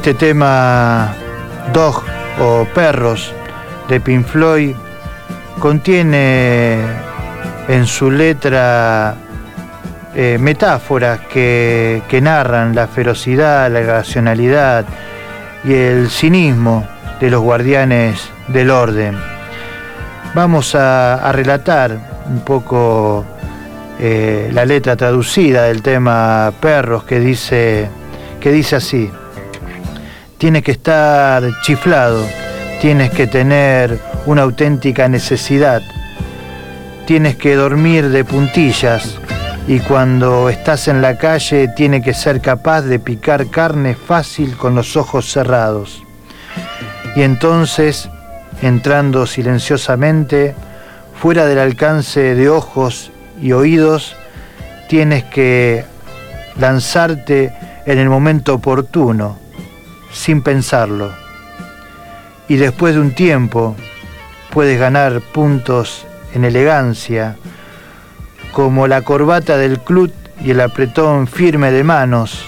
Este 0.00 0.14
tema 0.14 1.14
Dog 1.74 2.02
o 2.40 2.64
Perros 2.74 3.34
de 3.86 4.00
Pink 4.00 4.24
Floyd 4.24 4.74
contiene 5.58 6.78
en 7.68 7.86
su 7.86 8.10
letra 8.10 9.14
eh, 10.14 10.38
metáforas 10.40 11.20
que, 11.30 12.18
narran 12.22 12.74
la 12.74 12.88
ferocidad, 12.88 13.70
la 13.70 13.82
racionalidad 13.82 14.86
y 15.64 15.74
el 15.74 16.08
cinismo 16.08 16.88
de 17.20 17.28
los 17.28 17.42
guardianes 17.42 18.26
del 18.48 18.70
orden. 18.70 19.18
Vamos 20.34 20.74
a, 20.74 21.30
relatar 21.32 21.98
un 22.26 22.40
poco 22.40 23.26
eh, 23.98 24.48
la 24.50 24.64
letra 24.64 24.96
traducida 24.96 25.64
del 25.64 25.82
tema 25.82 26.54
Perros 26.58 27.04
que 27.04 27.20
dice, 27.20 27.90
que 28.40 28.50
dice 28.50 28.76
así. 28.76 29.10
Tienes 30.40 30.62
que 30.62 30.72
estar 30.72 31.42
chiflado, 31.60 32.26
tienes 32.80 33.10
que 33.10 33.26
tener 33.26 34.00
una 34.24 34.40
auténtica 34.40 35.06
necesidad, 35.06 35.82
tienes 37.06 37.36
que 37.36 37.56
dormir 37.56 38.08
de 38.08 38.24
puntillas. 38.24 39.18
Y 39.68 39.80
cuando 39.80 40.48
estás 40.48 40.88
en 40.88 41.02
la 41.02 41.18
calle 41.18 41.68
tienes 41.76 42.02
que 42.02 42.14
ser 42.14 42.40
capaz 42.40 42.80
de 42.80 42.98
picar 42.98 43.50
carne 43.50 43.94
fácil 43.94 44.56
con 44.56 44.74
los 44.74 44.96
ojos 44.96 45.30
cerrados. 45.30 46.02
Y 47.14 47.20
entonces 47.20 48.08
entrando 48.62 49.26
silenciosamente, 49.26 50.54
fuera 51.20 51.44
del 51.44 51.58
alcance 51.58 52.34
de 52.34 52.48
ojos 52.48 53.12
y 53.42 53.52
oídos, 53.52 54.16
tienes 54.88 55.24
que 55.24 55.84
lanzarte 56.58 57.52
en 57.84 57.98
el 57.98 58.08
momento 58.08 58.54
oportuno, 58.54 59.36
sin 60.12 60.42
pensarlo. 60.42 61.12
Y 62.48 62.56
después 62.56 62.94
de 62.94 63.00
un 63.00 63.14
tiempo 63.14 63.76
puedes 64.50 64.78
ganar 64.78 65.20
puntos 65.20 66.06
en 66.34 66.44
elegancia, 66.44 67.36
como 68.52 68.88
la 68.88 69.02
corbata 69.02 69.56
del 69.56 69.78
clut 69.80 70.12
y 70.42 70.50
el 70.50 70.60
apretón 70.60 71.26
firme 71.26 71.70
de 71.70 71.84
manos, 71.84 72.44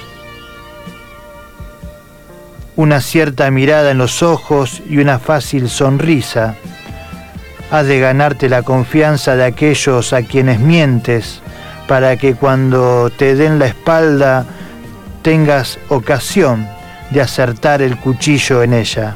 una 2.74 3.00
cierta 3.00 3.50
mirada 3.50 3.90
en 3.90 3.98
los 3.98 4.22
ojos 4.22 4.82
y 4.88 4.98
una 4.98 5.18
fácil 5.18 5.68
sonrisa. 5.68 6.56
Has 7.70 7.86
de 7.86 8.00
ganarte 8.00 8.48
la 8.48 8.62
confianza 8.62 9.36
de 9.36 9.44
aquellos 9.44 10.12
a 10.12 10.22
quienes 10.22 10.58
mientes 10.58 11.40
para 11.86 12.16
que 12.16 12.34
cuando 12.34 13.10
te 13.10 13.34
den 13.34 13.58
la 13.58 13.66
espalda 13.66 14.46
tengas 15.22 15.78
ocasión 15.88 16.66
de 17.12 17.20
acertar 17.20 17.82
el 17.82 17.98
cuchillo 17.98 18.62
en 18.62 18.72
ella. 18.74 19.14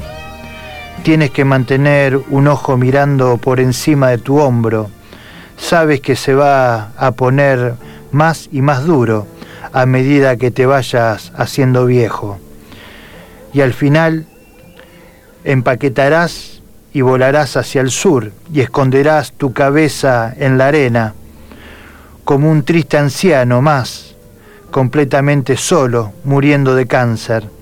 Tienes 1.02 1.30
que 1.30 1.44
mantener 1.44 2.18
un 2.30 2.48
ojo 2.48 2.76
mirando 2.76 3.36
por 3.38 3.60
encima 3.60 4.10
de 4.10 4.18
tu 4.18 4.38
hombro. 4.38 4.90
Sabes 5.56 6.00
que 6.00 6.16
se 6.16 6.34
va 6.34 6.92
a 6.96 7.12
poner 7.12 7.74
más 8.12 8.48
y 8.52 8.62
más 8.62 8.84
duro 8.84 9.26
a 9.72 9.86
medida 9.86 10.36
que 10.36 10.50
te 10.50 10.66
vayas 10.66 11.32
haciendo 11.36 11.86
viejo 11.86 12.38
y 13.56 13.62
al 13.62 13.72
final 13.72 14.26
empaquetarás 15.44 16.60
y 16.92 17.00
volarás 17.00 17.56
hacia 17.56 17.80
el 17.80 17.90
sur 17.90 18.32
y 18.52 18.60
esconderás 18.60 19.32
tu 19.32 19.54
cabeza 19.54 20.34
en 20.36 20.58
la 20.58 20.68
arena 20.68 21.14
como 22.24 22.50
un 22.50 22.64
triste 22.64 22.98
anciano 22.98 23.62
más, 23.62 24.14
completamente 24.70 25.56
solo, 25.56 26.12
muriendo 26.24 26.74
de 26.74 26.86
cáncer. 26.86 27.55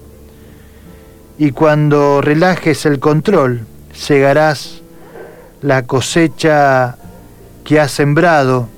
Y 1.37 1.51
cuando 1.51 2.20
relajes 2.20 2.87
el 2.87 3.01
control, 3.01 3.66
segarás 3.92 4.83
la 5.62 5.83
cosecha 5.83 6.97
que 7.64 7.81
has 7.81 7.90
sembrado 7.90 8.68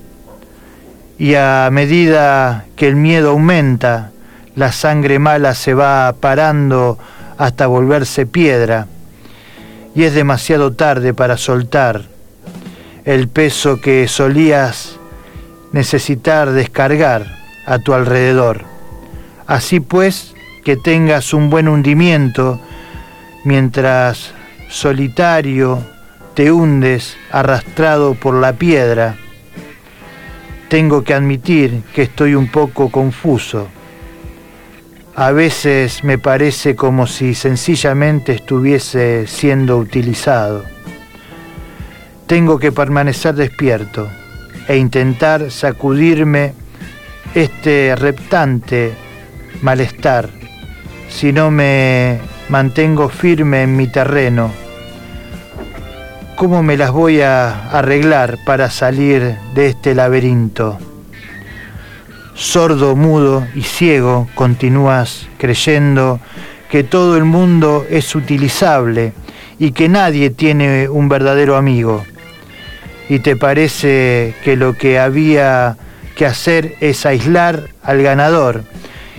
y 1.18 1.34
a 1.34 1.68
medida 1.72 2.66
que 2.76 2.88
el 2.88 2.96
miedo 2.96 3.30
aumenta, 3.30 4.10
la 4.54 4.72
sangre 4.72 5.18
mala 5.18 5.54
se 5.54 5.74
va 5.74 6.14
parando 6.18 6.98
hasta 7.38 7.66
volverse 7.66 8.26
piedra 8.26 8.86
y 9.94 10.04
es 10.04 10.14
demasiado 10.14 10.72
tarde 10.72 11.14
para 11.14 11.36
soltar 11.38 12.04
el 13.04 13.28
peso 13.28 13.80
que 13.80 14.08
solías 14.08 14.96
necesitar 15.72 16.52
descargar 16.52 17.38
a 17.66 17.78
tu 17.78 17.94
alrededor. 17.94 18.62
Así 19.46 19.80
pues, 19.80 20.35
que 20.66 20.76
tengas 20.76 21.32
un 21.32 21.48
buen 21.48 21.68
hundimiento 21.68 22.58
mientras 23.44 24.34
solitario 24.68 25.78
te 26.34 26.50
hundes 26.50 27.16
arrastrado 27.30 28.14
por 28.14 28.34
la 28.34 28.52
piedra. 28.52 29.14
Tengo 30.68 31.04
que 31.04 31.14
admitir 31.14 31.84
que 31.94 32.02
estoy 32.02 32.34
un 32.34 32.48
poco 32.48 32.90
confuso 32.90 33.68
a 35.14 35.30
veces 35.30 36.02
me 36.02 36.18
parece 36.18 36.74
como 36.74 37.06
si 37.06 37.36
sencillamente 37.36 38.32
estuviese 38.32 39.28
siendo 39.28 39.78
utilizado. 39.78 40.64
Tengo 42.26 42.58
que 42.58 42.72
permanecer 42.72 43.36
despierto 43.36 44.08
e 44.66 44.76
intentar 44.76 45.52
sacudirme 45.52 46.54
este 47.36 47.94
reptante 47.94 48.94
malestar 49.62 50.28
si 51.16 51.32
no 51.32 51.50
me 51.50 52.20
mantengo 52.50 53.08
firme 53.08 53.62
en 53.62 53.74
mi 53.74 53.86
terreno. 53.86 54.50
¿Cómo 56.36 56.62
me 56.62 56.76
las 56.76 56.92
voy 56.92 57.22
a 57.22 57.70
arreglar 57.70 58.36
para 58.44 58.68
salir 58.68 59.34
de 59.54 59.68
este 59.68 59.94
laberinto? 59.94 60.78
sordo, 62.34 62.96
mudo 62.96 63.46
y 63.54 63.62
ciego, 63.62 64.28
continúas 64.34 65.26
creyendo 65.38 66.20
que 66.70 66.84
todo 66.84 67.16
el 67.16 67.24
mundo 67.24 67.86
es 67.88 68.14
utilizable 68.14 69.14
y 69.58 69.72
que 69.72 69.88
nadie 69.88 70.28
tiene 70.28 70.90
un 70.90 71.08
verdadero 71.08 71.56
amigo. 71.56 72.04
Y 73.08 73.20
te 73.20 73.36
parece 73.36 74.34
que 74.44 74.54
lo 74.56 74.74
que 74.74 74.98
había 74.98 75.78
que 76.14 76.26
hacer 76.26 76.74
es 76.80 77.06
aislar 77.06 77.70
al 77.82 78.02
ganador 78.02 78.64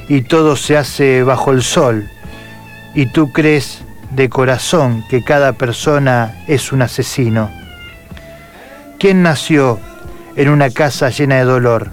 y 0.09 0.21
todo 0.21 0.55
se 0.55 0.77
hace 0.77 1.23
bajo 1.23 1.51
el 1.51 1.61
sol. 1.61 2.09
Y 2.93 3.07
tú 3.07 3.31
crees 3.31 3.81
de 4.11 4.29
corazón 4.29 5.03
que 5.09 5.23
cada 5.23 5.53
persona 5.53 6.43
es 6.47 6.71
un 6.71 6.81
asesino. 6.81 7.51
¿Quién 8.99 9.21
nació 9.21 9.79
en 10.35 10.49
una 10.49 10.69
casa 10.69 11.09
llena 11.09 11.35
de 11.35 11.43
dolor? 11.43 11.91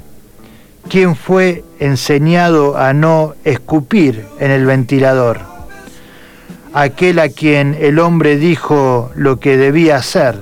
¿Quién 0.88 1.16
fue 1.16 1.64
enseñado 1.80 2.76
a 2.76 2.92
no 2.92 3.34
escupir 3.44 4.26
en 4.38 4.50
el 4.50 4.66
ventilador? 4.66 5.40
Aquel 6.72 7.18
a 7.18 7.28
quien 7.28 7.76
el 7.80 7.98
hombre 7.98 8.36
dijo 8.36 9.10
lo 9.14 9.38
que 9.38 9.56
debía 9.56 9.96
hacer. 9.96 10.40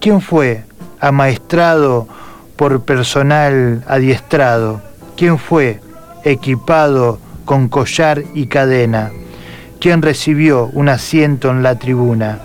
¿Quién 0.00 0.20
fue 0.20 0.64
amaestrado 1.00 2.08
por 2.56 2.84
personal 2.84 3.82
adiestrado? 3.86 4.82
¿Quién 5.16 5.38
fue 5.38 5.80
equipado 6.24 7.18
con 7.44 7.68
collar 7.68 8.22
y 8.34 8.46
cadena? 8.46 9.10
¿Quién 9.80 10.02
recibió 10.02 10.66
un 10.72 10.88
asiento 10.88 11.50
en 11.50 11.62
la 11.62 11.76
tribuna? 11.76 12.40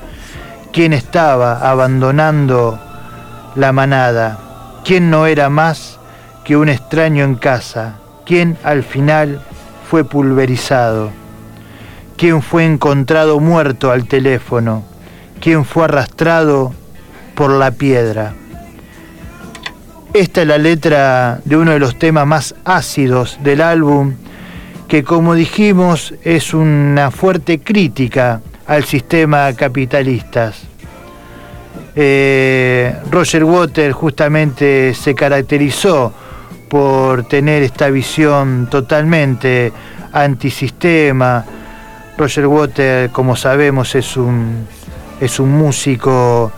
¿Quién 0.71 0.93
estaba 0.93 1.69
abandonando 1.69 2.79
la 3.55 3.71
manada? 3.71 4.39
¿Quién 4.83 5.09
no 5.09 5.25
era 5.25 5.49
más 5.49 5.99
que 6.45 6.55
un 6.55 6.69
extraño 6.69 7.25
en 7.25 7.35
casa, 7.35 7.95
quien 8.23 8.55
al 8.63 8.83
final 8.83 9.41
fue 9.89 10.03
pulverizado, 10.03 11.09
quien 12.17 12.43
fue 12.43 12.65
encontrado 12.65 13.39
muerto 13.39 13.91
al 13.91 14.07
teléfono, 14.07 14.83
quien 15.41 15.65
fue 15.65 15.85
arrastrado 15.85 16.73
por 17.33 17.49
la 17.51 17.71
piedra. 17.71 18.33
Esta 20.15 20.43
es 20.43 20.47
la 20.47 20.57
letra 20.57 21.41
de 21.43 21.57
uno 21.57 21.71
de 21.71 21.79
los 21.79 21.99
temas 21.99 22.25
más 22.25 22.55
ácidos 22.63 23.37
del 23.43 23.59
álbum, 23.59 24.13
que 24.87 25.03
como 25.03 25.33
dijimos 25.33 26.13
es 26.23 26.53
una 26.53 27.11
fuerte 27.11 27.59
crítica 27.59 28.39
al 28.65 28.85
sistema 28.85 29.51
capitalista. 29.51 30.53
Eh, 31.97 32.95
Roger 33.11 33.43
Waters 33.43 33.93
justamente 33.93 34.93
se 34.93 35.13
caracterizó 35.13 36.13
por 36.69 37.27
tener 37.27 37.63
esta 37.63 37.89
visión 37.89 38.69
totalmente 38.71 39.73
antisistema. 40.13 41.43
Roger 42.17 42.47
Water, 42.47 43.09
como 43.09 43.35
sabemos, 43.35 43.93
es 43.95 44.15
un, 44.15 44.65
es 45.19 45.41
un 45.41 45.51
músico, 45.51 46.53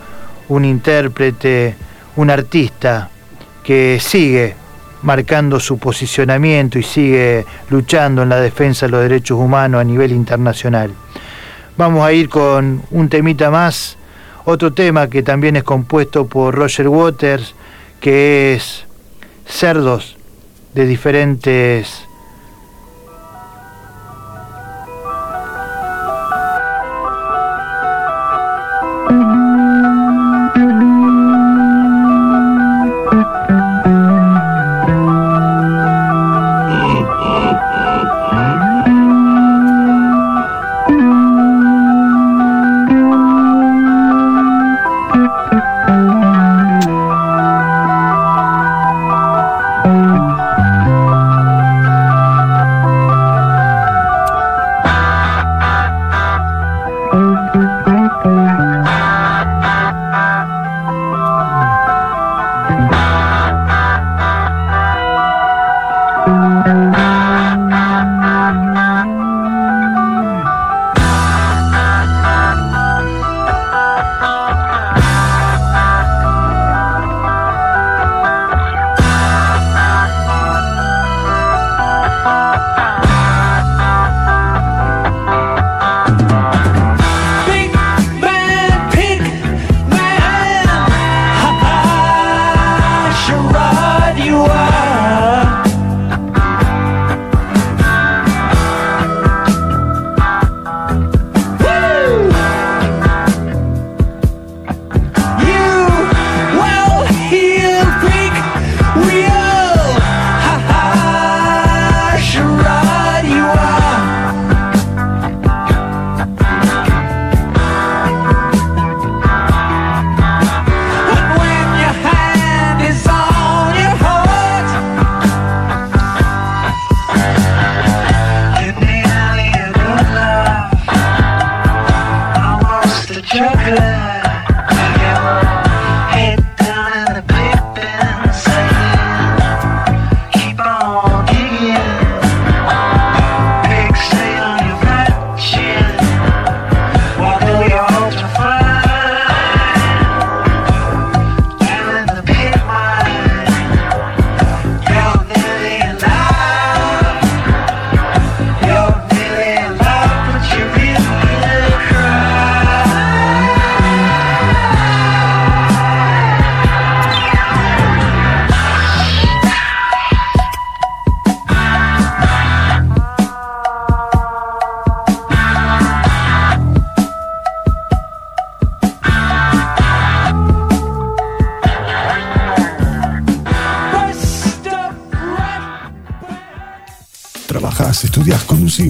un 0.48 0.64
intérprete, 0.64 1.76
un 2.18 2.30
artista 2.30 3.10
que 3.68 4.00
sigue 4.00 4.56
marcando 5.02 5.60
su 5.60 5.78
posicionamiento 5.78 6.80
y 6.80 6.84
sigue 6.84 7.46
luchando 7.70 8.24
en 8.24 8.30
la 8.30 8.40
defensa 8.40 8.86
de 8.86 8.94
los 8.94 9.02
derechos 9.02 9.38
humanos 9.38 9.82
a 9.82 9.84
nivel 9.84 10.14
internacional. 10.14 10.94
Vamos 11.76 12.08
a 12.08 12.14
ir 12.14 12.30
con 12.30 12.82
un 12.92 13.10
temita 13.10 13.52
más, 13.52 13.98
otro 14.46 14.72
tema 14.72 15.10
que 15.10 15.22
también 15.22 15.58
es 15.58 15.64
compuesto 15.64 16.28
por 16.28 16.56
Roger 16.56 16.88
Waters, 16.88 17.56
que 18.00 18.54
es 18.54 18.86
cerdos 19.46 20.16
de 20.74 20.86
diferentes 20.86 22.07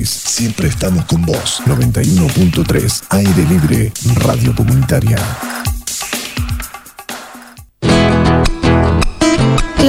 Siempre 0.10 0.70
estamos 0.70 1.04
con 1.06 1.22
vos. 1.26 1.62
91.3 1.66 3.04
Aire 3.10 3.46
Libre 3.50 3.92
Radio 4.24 4.56
Comunitaria. 4.56 5.18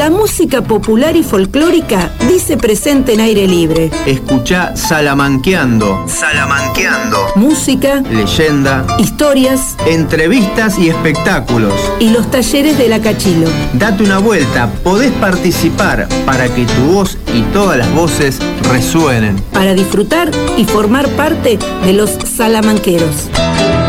La 0.09 0.16
música 0.16 0.62
popular 0.62 1.16
y 1.16 1.23
folclórica 1.23 2.11
dice 2.27 2.57
presente 2.57 3.12
en 3.12 3.21
aire 3.21 3.47
libre. 3.47 3.90
Escucha 4.07 4.75
Salamanqueando. 4.75 6.07
Salamanqueando. 6.09 7.18
Música, 7.35 8.01
leyenda, 8.11 8.87
historias, 8.99 9.77
entrevistas 9.87 10.79
y 10.79 10.88
espectáculos. 10.88 11.75
Y 12.01 12.09
los 12.09 12.31
talleres 12.31 12.79
de 12.79 12.88
la 12.88 13.03
Cachilo. 13.03 13.51
Date 13.75 14.03
una 14.03 14.16
vuelta, 14.16 14.73
podés 14.83 15.12
participar 15.12 16.09
para 16.25 16.49
que 16.55 16.64
tu 16.64 16.94
voz 16.94 17.18
y 17.35 17.42
todas 17.53 17.77
las 17.77 17.94
voces 17.94 18.38
resuenen. 18.62 19.37
Para 19.53 19.75
disfrutar 19.75 20.31
y 20.57 20.64
formar 20.64 21.07
parte 21.16 21.59
de 21.85 21.92
los 21.92 22.12
salamanqueros. 22.12 23.29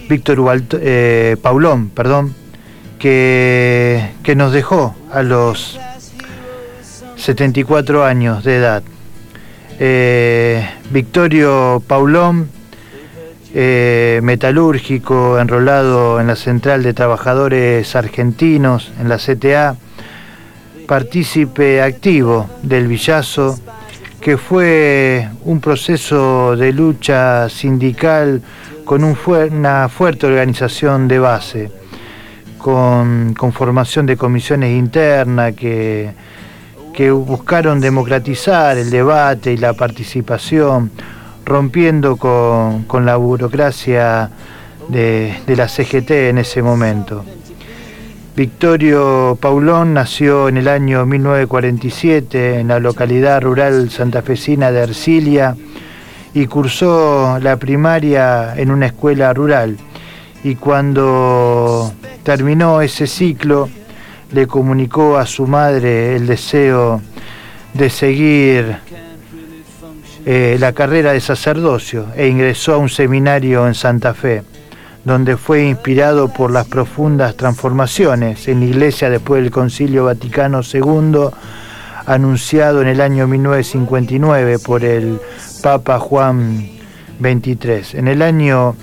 Víctor 0.09 0.39
Ubalt- 0.39 0.77
eh, 0.81 1.37
Paulón, 1.41 1.89
perdón, 1.89 2.35
que, 2.99 4.11
que 4.23 4.35
nos 4.35 4.51
dejó 4.51 4.93
a 5.11 5.21
los 5.23 5.79
74 7.15 8.03
años 8.05 8.43
de 8.43 8.57
edad. 8.57 8.83
Eh, 9.85 10.65
Victorio 10.91 11.83
Paulón, 11.85 12.47
eh, 13.53 14.21
metalúrgico, 14.23 15.37
enrolado 15.37 16.21
en 16.21 16.27
la 16.27 16.37
Central 16.37 16.83
de 16.83 16.93
Trabajadores 16.93 17.93
Argentinos, 17.93 18.93
en 19.01 19.09
la 19.09 19.17
CTA, 19.17 19.75
partícipe 20.87 21.81
activo 21.81 22.49
del 22.61 22.87
Villazo, 22.87 23.59
que 24.21 24.37
fue 24.37 25.27
un 25.43 25.59
proceso 25.59 26.55
de 26.55 26.71
lucha 26.71 27.49
sindical 27.49 28.41
con 28.85 29.03
una 29.03 29.89
fuerte 29.89 30.27
organización 30.27 31.09
de 31.09 31.19
base, 31.19 31.71
con, 32.57 33.33
con 33.33 33.51
formación 33.51 34.05
de 34.05 34.15
comisiones 34.15 34.77
internas 34.77 35.53
que, 35.53 36.13
que 36.93 37.11
buscaron 37.11 37.81
democratizar 37.81 38.77
el 38.77 38.89
debate 38.89 39.53
y 39.53 39.57
la 39.57 39.73
participación, 39.73 40.91
rompiendo 41.45 42.15
con, 42.17 42.83
con 42.83 43.05
la 43.05 43.17
burocracia 43.17 44.29
de, 44.87 45.35
de 45.45 45.55
la 45.55 45.67
CGT 45.67 46.11
en 46.11 46.37
ese 46.37 46.61
momento. 46.61 47.25
Victorio 48.35 49.37
Paulón 49.39 49.93
nació 49.93 50.49
en 50.49 50.57
el 50.57 50.67
año 50.67 51.05
1947 51.05 52.61
en 52.61 52.67
la 52.67 52.79
localidad 52.79 53.41
rural 53.41 53.91
santafesina 53.91 54.71
de 54.71 54.81
Ercilia 54.81 55.55
y 56.33 56.47
cursó 56.47 57.37
la 57.39 57.57
primaria 57.57 58.55
en 58.55 58.71
una 58.71 58.87
escuela 58.87 59.33
rural. 59.33 59.77
Y 60.43 60.55
cuando 60.55 61.93
terminó 62.23 62.81
ese 62.81 63.05
ciclo, 63.05 63.69
le 64.33 64.47
comunicó 64.47 65.17
a 65.17 65.25
su 65.25 65.47
madre 65.47 66.15
el 66.15 66.27
deseo 66.27 67.01
de 67.73 67.89
seguir 67.89 68.77
eh, 70.25 70.57
la 70.59 70.73
carrera 70.73 71.13
de 71.13 71.21
sacerdocio 71.21 72.07
e 72.15 72.27
ingresó 72.27 72.73
a 72.73 72.77
un 72.77 72.89
seminario 72.89 73.67
en 73.67 73.75
Santa 73.75 74.13
Fe, 74.13 74.43
donde 75.03 75.37
fue 75.37 75.65
inspirado 75.65 76.29
por 76.29 76.51
las 76.51 76.67
profundas 76.67 77.35
transformaciones 77.35 78.47
en 78.47 78.61
la 78.61 78.65
iglesia 78.65 79.09
después 79.09 79.43
del 79.43 79.51
Concilio 79.51 80.05
Vaticano 80.05 80.61
II, 80.61 81.29
anunciado 82.05 82.81
en 82.81 82.87
el 82.87 83.01
año 83.01 83.27
1959 83.27 84.59
por 84.59 84.83
el 84.83 85.19
Papa 85.61 85.99
Juan 85.99 86.69
XXIII. 87.19 87.99
En 87.99 88.07
el 88.07 88.21
año 88.21 88.75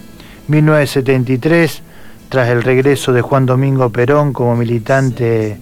1973, 0.48 1.82
tras 2.30 2.48
el 2.48 2.62
regreso 2.62 3.12
de 3.12 3.22
Juan 3.22 3.44
Domingo 3.44 3.90
Perón 3.90 4.32
como 4.32 4.54
militante 4.54 5.58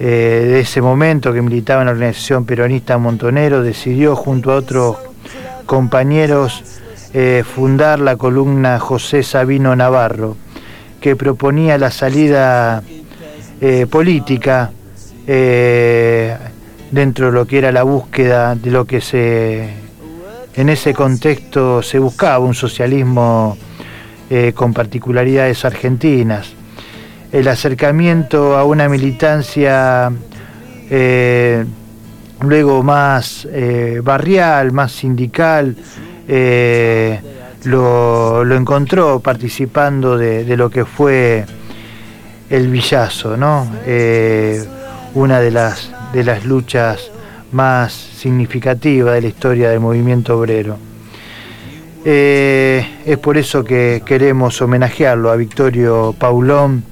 de 0.00 0.60
ese 0.60 0.80
momento 0.80 1.34
que 1.34 1.42
militaba 1.42 1.82
en 1.82 1.86
la 1.86 1.92
organización 1.92 2.46
peronista 2.46 2.96
Montonero, 2.96 3.62
decidió 3.62 4.16
junto 4.16 4.52
a 4.52 4.56
otros 4.56 4.96
compañeros 5.66 6.64
eh, 7.12 7.44
fundar 7.44 8.00
la 8.00 8.16
columna 8.16 8.80
José 8.80 9.22
Sabino 9.22 9.76
Navarro, 9.76 10.38
que 10.98 11.14
proponía 11.14 11.76
la 11.76 11.90
salida 11.90 12.82
eh, 13.60 13.86
política 13.88 14.72
dentro 15.26 17.26
de 17.26 17.32
lo 17.32 17.46
que 17.46 17.58
era 17.58 17.72
la 17.72 17.82
búsqueda 17.82 18.54
de 18.54 18.70
lo 18.70 18.84
que 18.84 19.00
se 19.00 19.74
en 20.54 20.68
ese 20.68 20.94
contexto 20.94 21.82
se 21.82 21.98
buscaba, 21.98 22.38
un 22.38 22.54
socialismo 22.54 23.58
eh, 24.28 24.52
con 24.54 24.74
particularidades 24.74 25.64
argentinas. 25.64 26.52
El 27.30 27.46
acercamiento 27.46 28.56
a 28.56 28.64
una 28.64 28.88
militancia 28.88 30.10
eh, 30.90 31.64
luego 32.40 32.82
más 32.82 33.46
eh, 33.52 34.00
barrial, 34.02 34.72
más 34.72 34.90
sindical, 34.92 35.76
lo, 37.64 38.54
encontró 38.54 39.20
participando 39.20 40.18
de, 40.18 40.56
lo 40.56 40.70
que 40.70 40.84
fue 40.84 41.44
el 42.50 42.68
Villazo, 42.68 43.36
¿no? 43.36 43.68
Una 45.14 45.40
de 45.40 45.50
las, 45.52 45.92
de 46.12 46.24
las 46.24 46.44
luchas 46.44 47.12
más 47.52 47.92
significativas 47.92 49.14
de 49.14 49.22
la 49.22 49.28
historia 49.28 49.70
del 49.70 49.78
movimiento 49.78 50.36
obrero. 50.36 50.78
Eh, 52.08 52.86
es 53.04 53.18
por 53.18 53.36
eso 53.36 53.64
que 53.64 54.00
queremos 54.06 54.62
homenajearlo 54.62 55.28
a 55.28 55.34
Victorio 55.34 56.14
Paulón, 56.16 56.84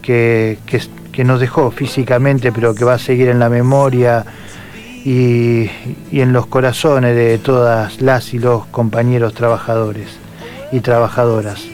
que, 0.00 0.58
nos 1.24 1.40
dejó 1.40 1.72
físicamente, 1.72 2.52
pero 2.52 2.72
que 2.72 2.84
va 2.84 2.94
a 2.94 2.98
seguir 3.00 3.30
en 3.30 3.40
la 3.40 3.48
memoria 3.48 4.24
y, 5.04 5.68
en 6.12 6.32
los 6.32 6.46
corazones 6.46 7.16
de 7.16 7.38
todas 7.38 8.00
las 8.00 8.32
y 8.32 8.38
los 8.38 8.66
compañeros 8.66 9.34
trabajadores 9.34 10.06
y 10.70 10.78
trabajadoras. 10.78 11.64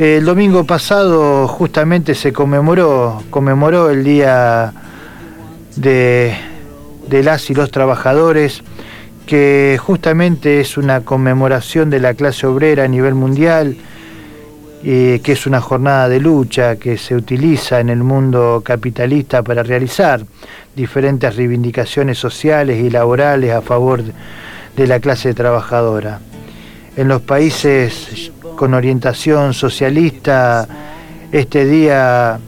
El 0.00 0.24
domingo 0.24 0.64
pasado 0.64 1.46
justamente 1.46 2.16
se 2.16 2.32
conmemoró, 2.32 3.22
conmemoró 3.30 3.90
el 3.90 4.02
día 4.02 4.72
de 5.76 6.34
las 7.08 7.48
y 7.50 7.54
los 7.54 7.70
trabajadores, 7.70 8.64
que 9.28 9.78
justamente 9.78 10.58
es 10.58 10.78
una 10.78 11.02
conmemoración 11.02 11.90
de 11.90 12.00
la 12.00 12.14
clase 12.14 12.46
obrera 12.46 12.84
a 12.84 12.88
nivel 12.88 13.14
mundial, 13.14 13.76
eh, 14.82 15.20
que 15.22 15.32
es 15.32 15.46
una 15.46 15.60
jornada 15.60 16.08
de 16.08 16.18
lucha 16.18 16.76
que 16.76 16.96
se 16.96 17.14
utiliza 17.14 17.78
en 17.78 17.90
el 17.90 18.02
mundo 18.02 18.62
capitalista 18.64 19.42
para 19.42 19.62
realizar 19.62 20.24
diferentes 20.74 21.36
reivindicaciones 21.36 22.16
sociales 22.16 22.82
y 22.82 22.88
laborales 22.88 23.52
a 23.52 23.60
favor 23.60 24.02
de 24.74 24.86
la 24.86 24.98
clase 24.98 25.34
trabajadora. 25.34 26.20
En 26.96 27.08
los 27.08 27.20
países 27.20 28.32
con 28.56 28.72
orientación 28.72 29.52
socialista, 29.52 30.66
este 31.30 31.66
día 31.66 32.40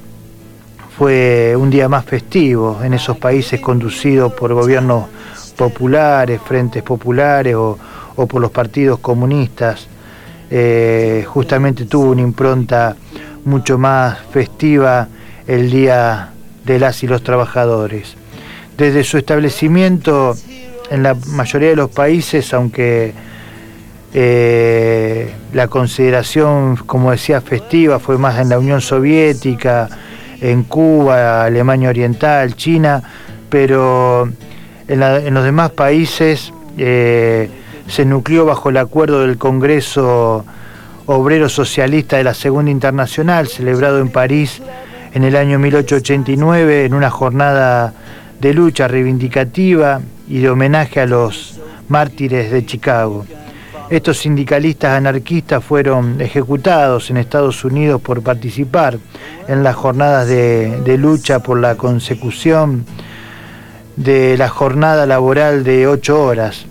fue 0.97 1.55
un 1.57 1.69
día 1.69 1.91
más 1.91 2.07
festivo 2.07 2.81
en 2.83 2.95
esos 2.95 3.19
países 3.19 3.61
conducidos 3.61 4.33
por 4.33 4.55
gobiernos 4.55 5.20
populares, 5.61 6.41
frentes 6.41 6.83
populares 6.83 7.55
o, 7.55 7.77
por 8.27 8.41
los 8.41 8.51
partidos 8.51 8.99
comunistas. 9.01 9.89
Eh, 10.51 11.23
justamente 11.27 11.85
tuvo 11.85 12.13
una 12.13 12.23
impronta 12.23 12.97
mucho 13.45 13.77
más 13.77 14.19
festiva 14.33 15.07
el 15.47 15.71
Día 15.71 16.31
de 16.65 16.79
las 16.79 17.03
y 17.03 17.07
los 17.07 17.23
Trabajadores. 17.23 18.15
Desde 18.79 19.05
su 19.05 19.19
establecimiento 19.19 20.35
en 20.91 21.03
la 21.03 21.15
mayoría 21.15 21.69
de 21.69 21.77
los 21.77 21.91
países, 21.91 22.55
aunque 22.55 23.13
eh, 24.15 25.35
la 25.53 25.69
consideración, 25.69 26.77
como 26.87 27.11
decía, 27.11 27.43
festiva 27.43 27.99
fue 27.99 28.17
más 28.17 28.39
en 28.39 28.49
la 28.49 28.59
Unión 28.59 28.81
Soviética, 28.81 29.91
en 30.41 30.63
Cuba, 30.63 31.45
Alemania 31.45 31.91
Oriental, 31.91 32.57
China, 32.57 33.03
pero 33.51 34.27
en, 34.91 35.35
los 35.35 35.45
demás 35.45 35.71
países 35.71 36.53
eh, 36.77 37.49
se 37.87 38.05
nucleó 38.05 38.45
bajo 38.45 38.71
el 38.71 38.77
acuerdo 38.77 39.21
del 39.21 39.39
Congreso 39.39 40.45
Obrero 41.07 41.49
Socialista 41.49 42.17
de 42.17 42.25
la 42.25 42.35
Segunda 42.35 42.73
Internacional, 42.73 43.47
celebrado 43.47 44.01
en 44.01 44.09
París 44.09 44.61
en 45.15 45.23
el 45.23 45.37
año 45.37 45.61
1889, 45.61 46.87
en 46.87 46.95
una 46.95 47.09
jornada 47.09 47.95
de 48.41 48.53
lucha 48.53 48.89
reivindicativa 48.89 50.01
y 50.29 50.39
de 50.41 50.51
homenaje 50.51 51.01
a 51.01 51.07
los 51.07 51.61
mártires 51.89 52.51
de 52.51 52.67
Chicago. 52.67 53.25
Estos 53.91 54.19
sindicalistas 54.19 54.97
anarquistas 54.97 55.63
fueron 55.63 56.21
ejecutados 56.21 57.11
en 57.11 57.17
Estados 57.17 57.65
Unidos 57.65 58.01
por 58.01 58.23
participar 58.23 58.99
en 59.47 59.63
las 59.63 59.77
jornadas 59.77 60.27
de 60.27 60.97
lucha 60.99 61.41
por 61.41 61.61
la 61.61 61.77
consecución 61.77 62.85
de 64.03 64.39
la 64.39 64.49
jornada 64.49 65.05
laboral 65.05 65.63
de 65.63 65.87
ocho 65.87 66.23
horas, 66.25 66.65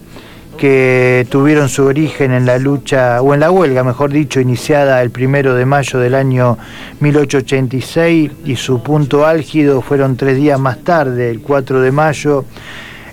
que 0.57 1.27
tuvieron 1.29 1.69
su 1.69 1.85
origen 1.85 2.31
en 2.31 2.47
la 2.47 2.57
lucha, 2.57 3.21
o 3.21 3.33
en 3.35 3.39
la 3.39 3.51
huelga, 3.51 3.83
mejor 3.83 4.11
dicho, 4.11 4.39
iniciada 4.39 5.01
el 5.03 5.11
primero 5.11 5.53
de 5.53 5.65
mayo 5.65 5.99
del 5.99 6.15
año 6.15 6.57
1886 6.99 8.31
y 8.45 8.55
su 8.55 8.81
punto 8.81 9.27
álgido 9.27 9.81
fueron 9.81 10.17
tres 10.17 10.37
días 10.37 10.59
más 10.59 10.79
tarde, 10.79 11.29
el 11.29 11.41
4 11.41 11.81
de 11.81 11.91
mayo, 11.91 12.45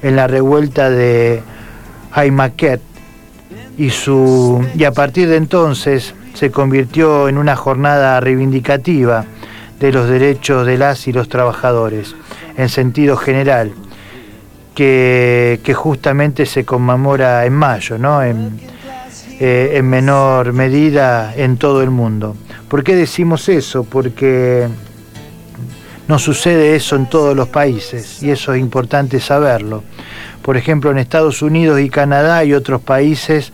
en 0.03 0.17
la 0.17 0.27
revuelta 0.27 0.91
de 0.91 1.43
Haymarket 2.13 2.81
y, 3.77 3.91
su, 3.91 4.67
y 4.75 4.85
a 4.85 4.93
partir 4.93 5.29
de 5.29 5.37
entonces 5.37 6.15
se 6.33 6.51
convirtió 6.51 7.29
en 7.29 7.37
una 7.37 7.55
jornada 7.55 8.19
reivindicativa 8.21 9.27
de 9.79 9.93
los 9.93 10.09
derechos 10.09 10.67
de 10.67 10.79
las 10.79 11.07
y 11.07 11.13
los 11.13 11.29
trabajadores, 11.29 12.17
en 12.57 12.71
sentido 12.71 13.19
general, 13.19 13.73
que, 14.77 15.75
justamente 15.75 16.45
se 16.47 16.65
conmemora 16.65 17.47
en 17.47 17.55
mayo, 17.55 17.99
¿no? 17.99 18.23
en, 18.23 18.61
eh, 19.41 19.73
en 19.75 19.89
menor 19.89 20.53
medida 20.53 21.35
en 21.35 21.57
todo 21.57 21.83
el 21.83 21.91
mundo. 21.91 22.37
¿Por 22.69 22.85
qué 22.85 22.95
decimos 22.95 23.49
eso? 23.49 23.85
Porque 23.85 24.69
no 26.07 26.19
sucede 26.19 26.77
eso 26.77 26.95
en 26.95 27.07
todos 27.07 27.35
los 27.35 27.49
países 27.49 28.23
y 28.23 28.31
eso 28.31 28.53
es 28.53 28.61
importante 28.61 29.19
saberlo. 29.19 29.83
Por 30.43 30.57
ejemplo, 30.57 30.91
en 30.91 30.99
Estados 30.99 31.43
Unidos 31.43 31.81
y 31.81 31.89
Canadá 31.89 32.45
y 32.45 32.53
otros 32.53 32.83
países 32.83 33.53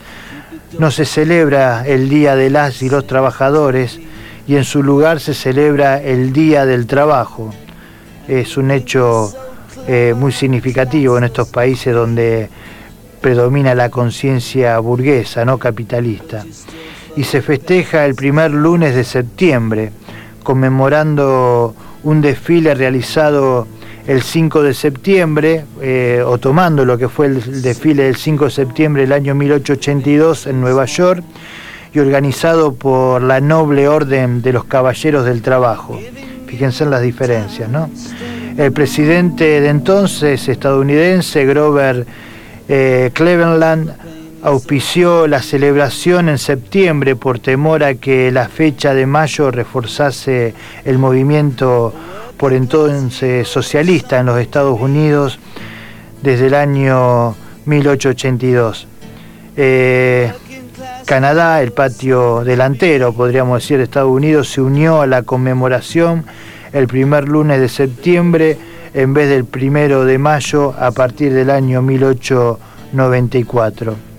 no 0.78 0.90
se 0.90 1.04
celebra 1.04 1.86
el 1.86 2.08
Día 2.08 2.34
de 2.34 2.50
las 2.50 2.82
y 2.82 2.90
los 2.90 3.06
Trabajadores 3.06 4.00
y 4.48 4.56
en 4.56 4.64
su 4.64 4.82
lugar 4.82 5.20
se 5.20 5.34
celebra 5.34 6.02
el 6.02 6.32
Día 6.32 6.66
del 6.66 6.86
Trabajo. 6.86 7.54
Es 8.26 8.56
un 8.56 8.72
hecho 8.72 9.32
eh, 9.86 10.14
muy 10.16 10.32
significativo 10.32 11.18
en 11.18 11.24
estos 11.24 11.48
países 11.48 11.94
donde 11.94 12.48
predomina 13.20 13.74
la 13.74 13.88
conciencia 13.88 14.78
burguesa, 14.78 15.44
no 15.44 15.58
capitalista. 15.58 16.44
Y 17.16 17.24
se 17.24 17.42
festeja 17.42 18.04
el 18.04 18.14
primer 18.14 18.50
lunes 18.50 18.94
de 18.94 19.04
septiembre, 19.04 19.92
conmemorando 20.42 21.74
un 22.02 22.20
desfile 22.20 22.74
realizado 22.74 23.66
el 24.06 24.22
5 24.22 24.62
de 24.62 24.74
septiembre, 24.74 25.64
eh, 25.80 26.22
o 26.26 26.38
tomando 26.38 26.84
lo 26.84 26.98
que 26.98 27.08
fue 27.08 27.26
el 27.26 27.62
desfile 27.62 28.04
del 28.04 28.16
5 28.16 28.46
de 28.46 28.50
septiembre 28.50 29.02
del 29.02 29.12
año 29.12 29.34
1882 29.34 30.46
en 30.48 30.60
Nueva 30.60 30.84
York, 30.86 31.22
y 31.94 31.98
organizado 31.98 32.74
por 32.74 33.22
la 33.22 33.40
noble 33.40 33.86
orden 33.86 34.42
de 34.42 34.52
los 34.52 34.64
caballeros 34.64 35.24
del 35.24 35.42
trabajo. 35.42 36.00
Fíjense 36.46 36.84
en 36.84 36.90
las 36.90 37.02
diferencias, 37.02 37.68
¿no? 37.68 37.88
El 38.56 38.70
presidente 38.72 39.62
de 39.62 39.68
entonces, 39.68 40.46
estadounidense, 40.46 41.46
Grover 41.46 42.06
eh, 42.68 43.10
Cleveland, 43.14 43.94
auspició 44.42 45.26
la 45.26 45.40
celebración 45.40 46.28
en 46.28 46.36
septiembre 46.36 47.16
por 47.16 47.38
temor 47.38 47.82
a 47.82 47.94
que 47.94 48.30
la 48.30 48.48
fecha 48.48 48.92
de 48.92 49.06
mayo 49.06 49.50
reforzase 49.50 50.54
el 50.84 50.98
movimiento 50.98 51.94
por 52.36 52.52
entonces 52.52 53.48
socialista 53.48 54.18
en 54.18 54.26
los 54.26 54.38
Estados 54.38 54.78
Unidos 54.80 55.38
desde 56.22 56.48
el 56.48 56.54
año 56.54 57.34
1882. 57.64 58.86
Eh, 59.56 60.32
Canadá, 61.06 61.62
el 61.62 61.72
patio 61.72 62.44
delantero, 62.44 63.12
podríamos 63.12 63.62
decir, 63.62 63.78
de 63.78 63.84
Estados 63.84 64.10
Unidos, 64.10 64.50
se 64.50 64.60
unió 64.60 65.00
a 65.00 65.06
la 65.06 65.22
conmemoración 65.22 66.24
el 66.72 66.86
primer 66.86 67.28
lunes 67.28 67.60
de 67.60 67.68
septiembre 67.68 68.56
en 68.94 69.12
vez 69.14 69.28
del 69.28 69.44
primero 69.44 70.04
de 70.04 70.18
mayo 70.18 70.74
a 70.78 70.90
partir 70.90 71.32
del 71.32 71.50
año 71.50 71.82
1894 71.82 74.12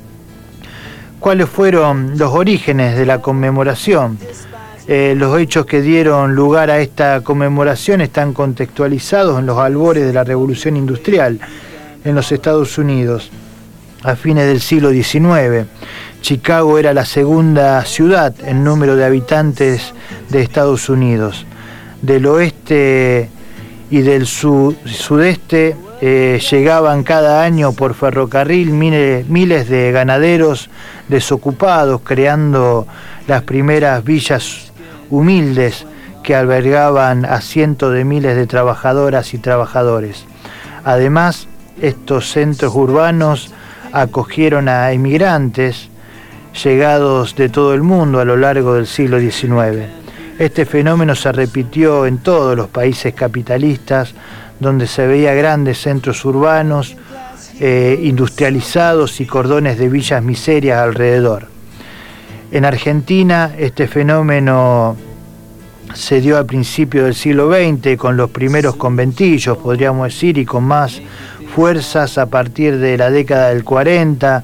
cuáles 1.23 1.47
fueron 1.47 2.17
los 2.17 2.33
orígenes 2.33 2.97
de 2.97 3.05
la 3.05 3.21
conmemoración. 3.21 4.17
Eh, 4.89 5.13
los 5.15 5.39
hechos 5.39 5.65
que 5.65 5.81
dieron 5.81 6.35
lugar 6.35 6.69
a 6.69 6.81
esta 6.81 7.21
conmemoración 7.21 8.01
están 8.01 8.33
contextualizados 8.33 9.39
en 9.39 9.45
los 9.45 9.57
albores 9.57 10.05
de 10.05 10.11
la 10.11 10.25
Revolución 10.25 10.75
Industrial 10.75 11.39
en 12.03 12.13
los 12.13 12.29
Estados 12.33 12.77
Unidos 12.77 13.31
a 14.03 14.17
fines 14.17 14.47
del 14.47 14.59
siglo 14.59 14.89
XIX. 14.89 15.65
Chicago 16.19 16.77
era 16.77 16.93
la 16.93 17.05
segunda 17.05 17.85
ciudad 17.85 18.35
en 18.45 18.65
número 18.65 18.97
de 18.97 19.05
habitantes 19.05 19.93
de 20.27 20.41
Estados 20.41 20.89
Unidos. 20.89 21.45
Del 22.03 22.25
oeste 22.25 23.29
y 23.89 24.01
del 24.01 24.25
sudeste 24.27 25.77
eh, 26.01 26.41
llegaban 26.51 27.03
cada 27.03 27.43
año 27.43 27.71
por 27.71 27.93
ferrocarril 27.93 28.71
miles, 28.71 29.69
de 29.69 29.91
ganaderos 29.93 30.69
desocupados, 31.07 32.01
creando 32.03 32.85
las 33.25 33.43
primeras 33.43 34.03
villas 34.03 34.73
humildes 35.09 35.87
que 36.23 36.35
albergaban 36.35 37.23
a 37.23 37.39
cientos 37.39 37.93
de 37.93 38.03
miles 38.03 38.35
de 38.35 38.47
trabajadoras 38.47 39.33
y 39.33 39.37
trabajadores. 39.37 40.25
Además, 40.83 41.47
estos 41.81 42.29
centros 42.29 42.75
urbanos 42.75 43.53
acogieron 43.93 44.67
a 44.67 44.91
inmigrantes 44.91 45.87
llegados 46.65 47.37
de 47.37 47.47
todo 47.47 47.73
el 47.73 47.81
mundo 47.81 48.19
a 48.19 48.25
lo 48.25 48.35
largo 48.35 48.73
del 48.73 48.87
siglo 48.87 49.21
XIX. 49.21 50.02
Este 50.43 50.65
fenómeno 50.65 51.15
se 51.15 51.31
repitió 51.31 52.05
en 52.05 52.17
todos 52.17 52.57
los 52.57 52.67
países 52.67 53.13
capitalistas 53.13 54.13
donde 54.59 54.87
se 54.87 55.07
veía 55.07 55.33
grandes 55.33 55.77
centros 55.81 56.25
urbanos, 56.25 56.97
eh, 57.61 57.97
industrializados 58.03 59.21
y 59.21 59.25
cordones 59.25 59.77
de 59.77 59.87
villas 59.87 60.21
miserias 60.21 60.81
alrededor. 60.81 61.47
En 62.51 62.65
Argentina 62.65 63.53
este 63.57 63.87
fenómeno 63.87 64.97
se 65.93 66.19
dio 66.19 66.37
a 66.37 66.43
principios 66.43 67.05
del 67.05 67.15
siglo 67.15 67.49
XX 67.49 67.95
con 67.95 68.17
los 68.17 68.29
primeros 68.29 68.75
conventillos, 68.75 69.57
podríamos 69.57 70.07
decir, 70.07 70.37
y 70.37 70.43
con 70.43 70.65
más 70.65 71.01
fuerzas 71.55 72.17
a 72.17 72.25
partir 72.25 72.79
de 72.79 72.97
la 72.97 73.09
década 73.09 73.47
del 73.47 73.63
40, 73.63 74.43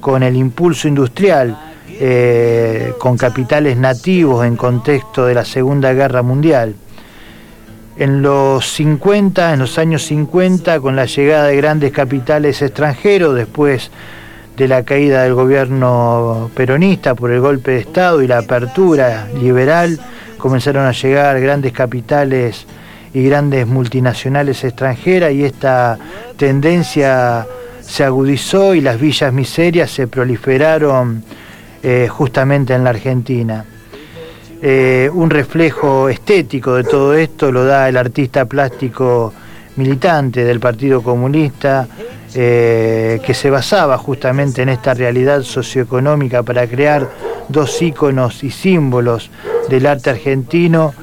con 0.00 0.22
el 0.22 0.36
impulso 0.36 0.88
industrial, 0.88 1.73
eh, 2.00 2.92
con 2.98 3.16
capitales 3.16 3.76
nativos 3.76 4.46
en 4.46 4.56
contexto 4.56 5.26
de 5.26 5.34
la 5.34 5.44
Segunda 5.44 5.92
Guerra 5.92 6.22
Mundial. 6.22 6.74
En 7.96 8.22
los 8.22 8.66
50, 8.72 9.52
en 9.52 9.60
los 9.60 9.78
años 9.78 10.02
50, 10.04 10.80
con 10.80 10.96
la 10.96 11.04
llegada 11.04 11.46
de 11.46 11.56
grandes 11.56 11.92
capitales 11.92 12.60
extranjeros, 12.62 13.34
después 13.34 13.90
de 14.56 14.68
la 14.68 14.82
caída 14.84 15.22
del 15.22 15.34
gobierno 15.34 16.50
peronista 16.54 17.14
por 17.14 17.30
el 17.30 17.40
golpe 17.40 17.72
de 17.72 17.78
Estado 17.80 18.22
y 18.22 18.26
la 18.26 18.38
apertura 18.38 19.28
liberal, 19.40 19.98
comenzaron 20.38 20.86
a 20.86 20.92
llegar 20.92 21.40
grandes 21.40 21.72
capitales 21.72 22.66
y 23.12 23.24
grandes 23.24 23.66
multinacionales 23.66 24.64
extranjeras 24.64 25.32
y 25.32 25.44
esta 25.44 25.98
tendencia 26.36 27.46
se 27.80 28.04
agudizó 28.04 28.74
y 28.74 28.80
las 28.80 29.00
villas 29.00 29.32
miserias 29.32 29.90
se 29.90 30.08
proliferaron 30.08 31.22
eh, 31.86 32.08
justamente 32.08 32.72
en 32.72 32.82
la 32.82 32.90
Argentina. 32.90 33.62
Eh, 34.62 35.10
un 35.12 35.28
reflejo 35.28 36.08
estético 36.08 36.76
de 36.76 36.84
todo 36.84 37.12
esto 37.12 37.52
lo 37.52 37.66
da 37.66 37.90
el 37.90 37.98
artista 37.98 38.46
plástico 38.46 39.34
militante 39.76 40.44
del 40.44 40.60
Partido 40.60 41.02
Comunista, 41.02 41.86
eh, 42.34 43.20
que 43.22 43.34
se 43.34 43.50
basaba 43.50 43.98
justamente 43.98 44.62
en 44.62 44.70
esta 44.70 44.94
realidad 44.94 45.42
socioeconómica 45.42 46.42
para 46.42 46.66
crear 46.66 47.06
dos 47.50 47.82
íconos 47.82 48.42
y 48.44 48.50
símbolos 48.50 49.30
del 49.68 49.84
arte 49.84 50.08
argentino, 50.08 50.94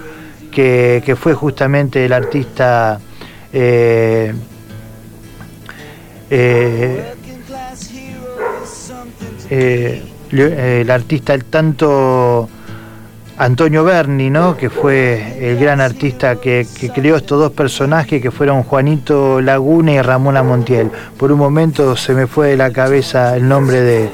que, 0.52 1.16
fue 1.16 1.36
justamente 1.36 2.04
el 2.04 2.14
artista 2.14 3.00
el 10.32 10.90
artista 10.90 11.34
el 11.34 11.46
tanto 11.46 12.50
Antonio 13.42 13.84
Berni, 13.84 14.30
¿no? 14.30 14.56
que 14.56 14.70
fue 14.70 15.38
el 15.40 15.58
gran 15.58 15.82
artista 15.82 16.36
que, 16.36 16.68
creó 16.94 17.16
estos 17.16 17.40
dos 17.40 17.52
personajes 17.52 18.22
que 18.22 18.30
fueron 18.30 18.62
Juanito 18.62 19.42
Laguna 19.42 19.94
y 19.94 20.02
Ramona 20.02 20.44
Montiel. 20.44 20.92
Por 21.18 21.32
un 21.32 21.40
momento 21.40 21.96
se 21.96 22.14
me 22.14 22.28
fue 22.28 22.50
de 22.50 22.58
la 22.58 22.72
cabeza 22.72 23.36
el 23.36 23.48
nombre 23.50 23.82
de, 23.82 24.10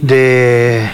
de, 0.00 0.88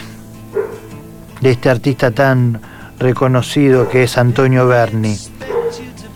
este 1.43 1.70
artista 1.70 2.11
tan 2.11 2.61
reconocido 2.99 3.89
que 3.89 4.03
es 4.03 4.18
Antonio 4.18 4.66
Berni. 4.66 5.16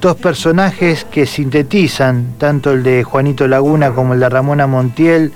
Dos 0.01 0.17
personajes 0.17 1.05
que 1.05 1.27
sintetizan, 1.27 2.35
tanto 2.39 2.73
el 2.73 2.83
de 2.83 3.05
Juanito 3.05 3.47
Laguna 3.47 3.93
como 3.93 4.15
el 4.15 4.21
de 4.21 4.29
Ramona 4.29 4.67
Montiel, 4.67 5.33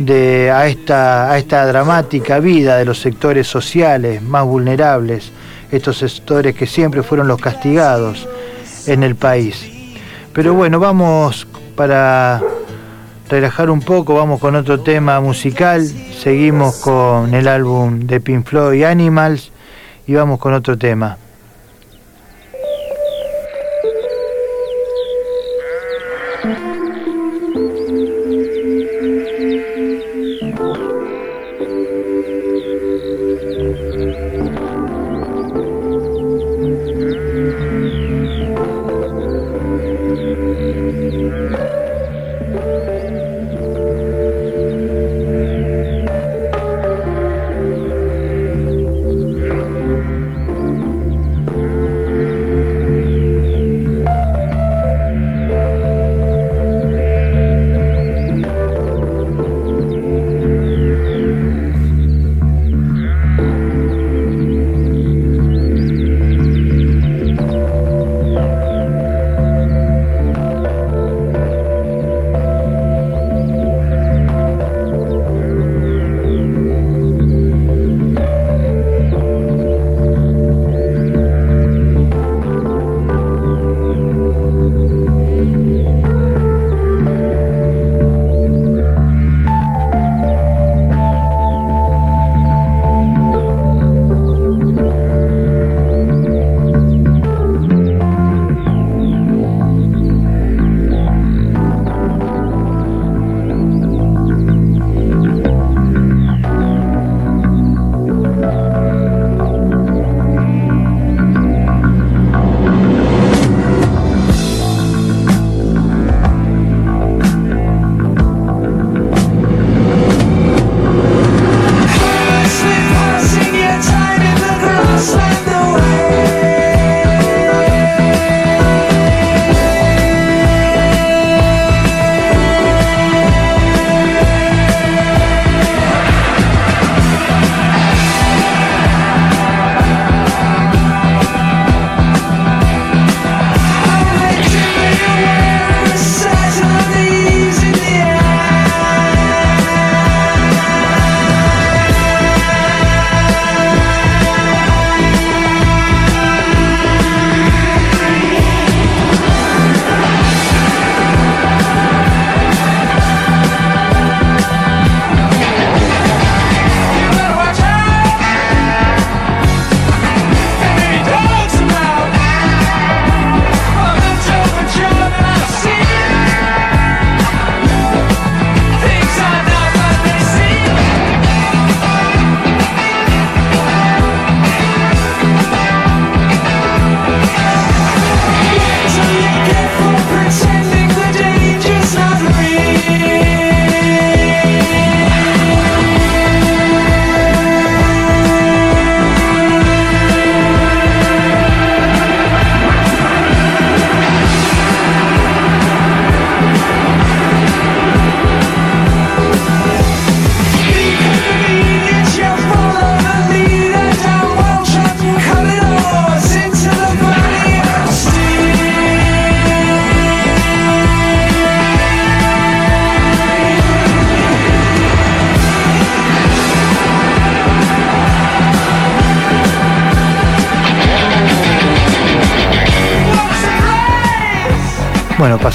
de, 0.00 0.50
a, 0.50 0.66
esta, 0.66 1.30
a 1.30 1.38
esta 1.38 1.66
dramática 1.66 2.40
vida 2.40 2.78
de 2.78 2.86
los 2.86 2.98
sectores 3.00 3.46
sociales 3.46 4.22
más 4.22 4.44
vulnerables, 4.44 5.30
estos 5.70 5.98
sectores 5.98 6.54
que 6.54 6.66
siempre 6.66 7.02
fueron 7.02 7.28
los 7.28 7.40
castigados 7.40 8.26
en 8.86 9.02
el 9.02 9.14
país. 9.14 9.70
Pero 10.32 10.54
bueno, 10.54 10.80
vamos 10.80 11.46
para 11.76 12.40
relajar 13.28 13.70
un 13.70 13.80
poco, 13.80 14.14
vamos 14.14 14.40
con 14.40 14.56
otro 14.56 14.80
tema 14.80 15.20
musical, 15.20 15.86
seguimos 15.86 16.76
con 16.76 17.34
el 17.34 17.46
álbum 17.46 18.00
de 18.00 18.20
Pink 18.20 18.46
Floyd 18.46 18.84
Animals 18.84 19.52
y 20.06 20.14
vamos 20.14 20.38
con 20.38 20.54
otro 20.54 20.78
tema. 20.78 21.18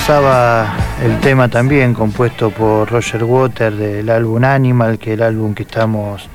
Pasaba 0.08 0.72
el 1.04 1.20
tema 1.20 1.50
también 1.50 1.96
compuesto 1.96 2.52
por 2.52 2.92
Roger 2.92 3.24
Water 3.24 3.74
del 3.74 4.08
álbum 4.12 4.44
Animal, 4.44 5.00
que 5.00 5.14
es 5.14 5.18
el 5.18 5.24
álbum 5.24 5.56
que 5.56 5.64
estamos 5.64 6.30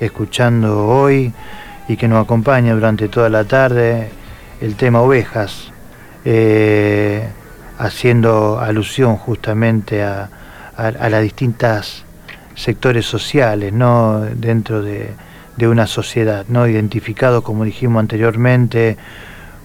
escuchando 0.00 0.86
hoy 0.86 1.30
y 1.86 1.98
que 1.98 2.08
nos 2.08 2.24
acompaña 2.24 2.72
durante 2.72 3.10
toda 3.10 3.28
la 3.28 3.44
tarde, 3.44 4.08
el 4.62 4.76
tema 4.76 5.02
Ovejas, 5.02 5.70
eh, 6.24 7.28
haciendo 7.76 8.58
alusión 8.58 9.18
justamente 9.18 10.02
a, 10.02 10.30
a, 10.74 11.08
las 11.10 11.22
distintas 11.22 12.06
sectores 12.54 13.04
sociales 13.04 13.70
¿no? 13.70 14.20
dentro 14.20 14.80
de, 14.80 15.10
de 15.58 15.68
una 15.68 15.86
sociedad, 15.86 16.46
¿no? 16.48 16.66
identificados, 16.66 17.44
como 17.44 17.64
dijimos 17.64 18.00
anteriormente, 18.00 18.96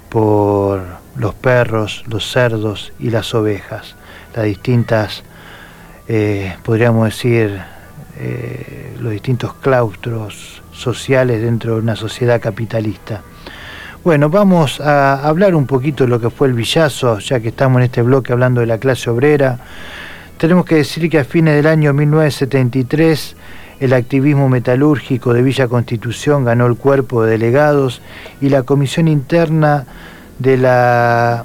por 0.10 0.99
los 1.20 1.36
perros, 1.36 2.04
los 2.08 2.32
cerdos 2.32 2.94
y 2.98 3.12
las 3.12 3.36
ovejas, 3.36 3.96
las 4.36 4.46
distintas, 4.46 5.24
eh, 6.08 6.56
podríamos 6.64 7.06
decir, 7.06 7.62
eh, 8.18 8.96
los 9.00 9.12
distintos 9.12 9.54
claustros 9.56 10.64
sociales 10.72 11.42
dentro 11.42 11.76
de 11.76 11.82
una 11.82 11.96
sociedad 11.96 12.42
capitalista. 12.42 13.22
Bueno, 14.02 14.30
vamos 14.30 14.80
a 14.80 15.28
hablar 15.28 15.56
un 15.56 15.68
poquito 15.68 16.06
de 16.06 16.10
lo 16.10 16.22
que 16.22 16.30
fue 16.30 16.48
el 16.48 16.54
villazo, 16.54 17.20
ya 17.20 17.42
que 17.42 17.50
estamos 17.50 17.80
en 17.80 17.84
este 17.84 18.02
bloque 18.02 18.32
hablando 18.32 18.62
de 18.62 18.68
la 18.68 18.78
clase 18.78 19.10
obrera. 19.10 19.60
Tenemos 20.38 20.66
que 20.66 20.76
decir 20.76 21.10
que 21.10 21.20
a 21.20 21.26
fines 21.26 21.54
del 21.54 21.68
año 21.68 21.92
1973 21.94 23.36
el 23.82 23.94
activismo 23.94 24.48
metalúrgico 24.48 25.34
de 25.34 25.42
Villa 25.42 25.68
Constitución 25.68 26.46
ganó 26.46 26.66
el 26.66 26.76
cuerpo 26.76 27.24
de 27.24 27.32
delegados 27.32 28.02
y 28.40 28.48
la 28.48 28.64
comisión 28.64 29.10
interna 29.10 29.86
de 30.40 30.58
la 30.58 31.44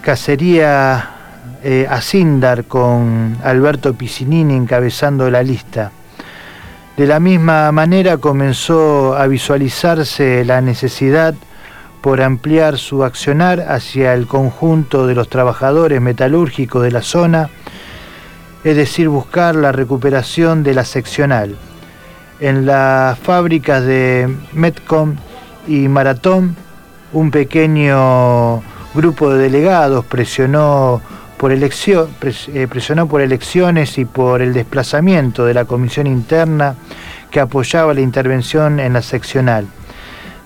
cacería 0.00 1.10
eh, 1.62 1.86
Asindar 1.90 2.64
con 2.64 3.36
Alberto 3.42 3.92
Piccinini 3.94 4.54
encabezando 4.54 5.28
la 5.30 5.42
lista. 5.42 5.90
De 6.96 7.06
la 7.06 7.20
misma 7.20 7.70
manera 7.72 8.16
comenzó 8.16 9.16
a 9.16 9.26
visualizarse 9.26 10.44
la 10.44 10.60
necesidad 10.60 11.34
por 12.00 12.22
ampliar 12.22 12.78
su 12.78 13.04
accionar 13.04 13.60
hacia 13.60 14.14
el 14.14 14.26
conjunto 14.26 15.06
de 15.06 15.16
los 15.16 15.28
trabajadores 15.28 16.00
metalúrgicos 16.00 16.82
de 16.82 16.92
la 16.92 17.02
zona, 17.02 17.50
es 18.62 18.76
decir, 18.76 19.08
buscar 19.08 19.56
la 19.56 19.72
recuperación 19.72 20.62
de 20.62 20.74
la 20.74 20.84
seccional. 20.84 21.56
En 22.40 22.66
las 22.66 23.18
fábricas 23.18 23.84
de 23.84 24.32
Metcom 24.52 25.16
y 25.66 25.88
Maratón 25.88 26.56
un 27.12 27.30
pequeño 27.30 28.62
grupo 28.94 29.30
de 29.30 29.38
delegados 29.42 30.04
presionó 30.04 31.00
por, 31.38 31.52
elección, 31.52 32.08
eh, 32.22 32.66
presionó 32.68 33.06
por 33.06 33.20
elecciones 33.20 33.96
y 33.98 34.04
por 34.04 34.42
el 34.42 34.52
desplazamiento 34.52 35.44
de 35.44 35.54
la 35.54 35.64
comisión 35.64 36.06
interna 36.06 36.74
que 37.30 37.40
apoyaba 37.40 37.94
la 37.94 38.00
intervención 38.00 38.80
en 38.80 38.94
la 38.94 39.02
seccional. 39.02 39.66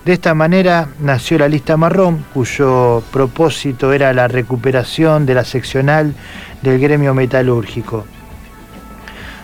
De 0.05 0.13
esta 0.13 0.33
manera 0.33 0.89
nació 0.99 1.39
la 1.39 1.47
lista 1.47 1.77
marrón, 1.77 2.25
cuyo 2.33 3.01
propósito 3.11 3.93
era 3.93 4.11
la 4.13 4.27
recuperación 4.27 5.25
de 5.25 5.33
la 5.33 5.45
seccional 5.45 6.13
del 6.61 6.79
gremio 6.79 7.13
metalúrgico. 7.13 8.05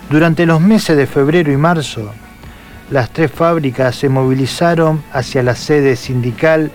Durante 0.10 0.46
los 0.46 0.60
meses 0.60 0.98
de 0.98 1.08
febrero 1.08 1.52
y 1.52 1.58
marzo, 1.58 2.12
las 2.92 3.12
tres 3.12 3.32
fábricas 3.32 3.96
se 3.96 4.10
movilizaron 4.10 5.02
hacia 5.14 5.44
la 5.44 5.56
sede 5.56 5.96
sindical 5.96 6.72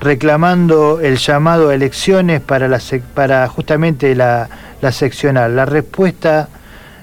reclamando 0.00 1.00
el 1.00 1.18
llamado 1.18 1.68
a 1.68 1.74
elecciones 1.74 2.40
para, 2.40 2.68
la, 2.68 2.80
para 3.14 3.46
justamente 3.48 4.14
la, 4.14 4.48
seccional. 4.90 5.54
La 5.54 5.66
respuesta 5.66 6.48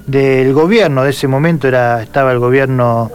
del 0.05 0.53
gobierno 0.53 1.03
de 1.03 1.11
ese 1.11 1.27
momento 1.27 1.67
era, 1.67 2.01
estaba 2.01 2.31
el 2.31 2.39
gobierno 2.39 3.11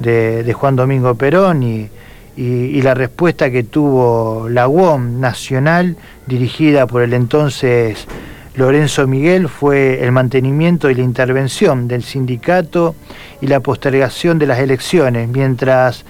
de, 0.00 0.52
Juan 0.52 0.76
Domingo 0.76 1.14
Perón 1.16 1.62
y, 1.62 1.90
y, 2.36 2.80
la 2.82 2.94
respuesta 2.94 3.50
que 3.50 3.64
tuvo 3.64 4.48
la 4.48 4.68
UOM 4.68 5.20
nacional 5.20 5.96
dirigida 6.26 6.86
por 6.86 7.02
el 7.02 7.14
entonces 7.14 8.06
Lorenzo 8.54 9.06
Miguel 9.06 9.48
fue 9.48 10.04
el 10.04 10.12
mantenimiento 10.12 10.88
y 10.88 10.94
la 10.94 11.02
intervención 11.02 11.88
del 11.88 12.02
sindicato 12.02 12.94
y 13.40 13.48
la 13.48 13.60
postergación 13.60 14.38
de 14.38 14.46
las 14.46 14.60
elecciones 14.60 15.28
mientras 15.28 16.04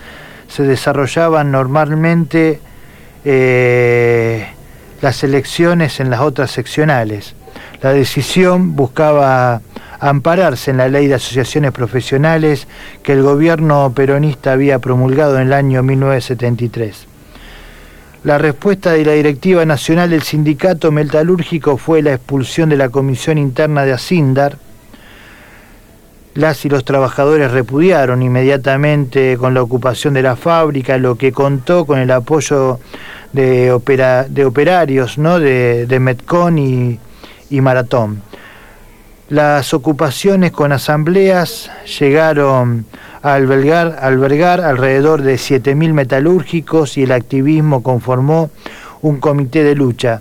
se 0.49 0.63
desarrollaban 0.65 1.51
normalmente 1.51 2.61
eh, 3.29 4.47
las 5.03 5.25
elecciones 5.25 5.99
en 5.99 6.11
las 6.11 6.21
otras 6.21 6.53
seccionales. 6.53 7.35
La 7.83 7.93
decisión 7.93 8.77
buscaba 8.77 9.61
ampararse 9.99 10.71
en 10.71 10.77
la 10.77 10.87
ley 10.87 11.09
de 11.09 11.15
asociaciones 11.15 11.73
profesionales 11.73 12.69
que 13.03 13.15
el 13.15 13.23
gobierno 13.23 13.93
peronista 13.95 14.53
había 14.53 14.79
promulgado 14.79 15.41
en 15.41 15.49
el 15.49 15.53
año 15.53 15.83
1973. 15.83 17.07
La 18.23 18.39
respuesta 18.39 18.93
de 18.93 19.05
la 19.05 19.13
directiva 19.13 19.65
nacional 19.65 20.11
del 20.11 20.23
sindicato 20.23 20.93
metalúrgico 20.93 21.77
fue 21.79 22.03
la 22.03 22.15
expulsión 22.15 22.69
de 22.69 22.77
la 22.77 22.91
comisión 22.91 23.39
interna 23.39 23.85
de 23.85 23.93
Asindar. 23.93 24.57
Las 26.37 26.67
y 26.67 26.69
los 26.69 26.85
trabajadores 26.85 27.51
repudiaron 27.51 28.23
inmediatamente 28.23 29.39
con 29.39 29.55
la 29.55 29.63
ocupación 29.63 30.13
de 30.13 30.21
la 30.21 30.37
fábrica, 30.37 30.99
lo 30.99 31.15
que 31.17 31.33
contó 31.33 31.87
con 31.87 31.99
el 31.99 32.11
apoyo 32.11 32.79
de, 33.33 33.75
de 34.29 34.45
operarios 34.45 35.17
¿no? 35.17 35.41
de, 35.41 35.87
de 35.87 35.99
Metcon 35.99 36.59
y, 36.59 37.01
Maratón. 37.63 38.21
Las 39.31 39.73
ocupaciones 39.73 40.53
con 40.53 40.73
asambleas 40.73 41.71
llegaron 41.99 42.85
a 43.23 43.33
albergar, 43.33 43.99
albergar 44.03 44.61
alrededor 44.61 45.23
de 45.23 45.37
7.000 45.37 45.95
metalúrgicos 45.95 46.99
y 46.99 47.05
el 47.05 47.13
activismo 47.13 47.83
conformó 47.83 48.51
un 49.01 49.21
comité 49.21 49.65
de 49.65 49.75
lucha 49.75 50.21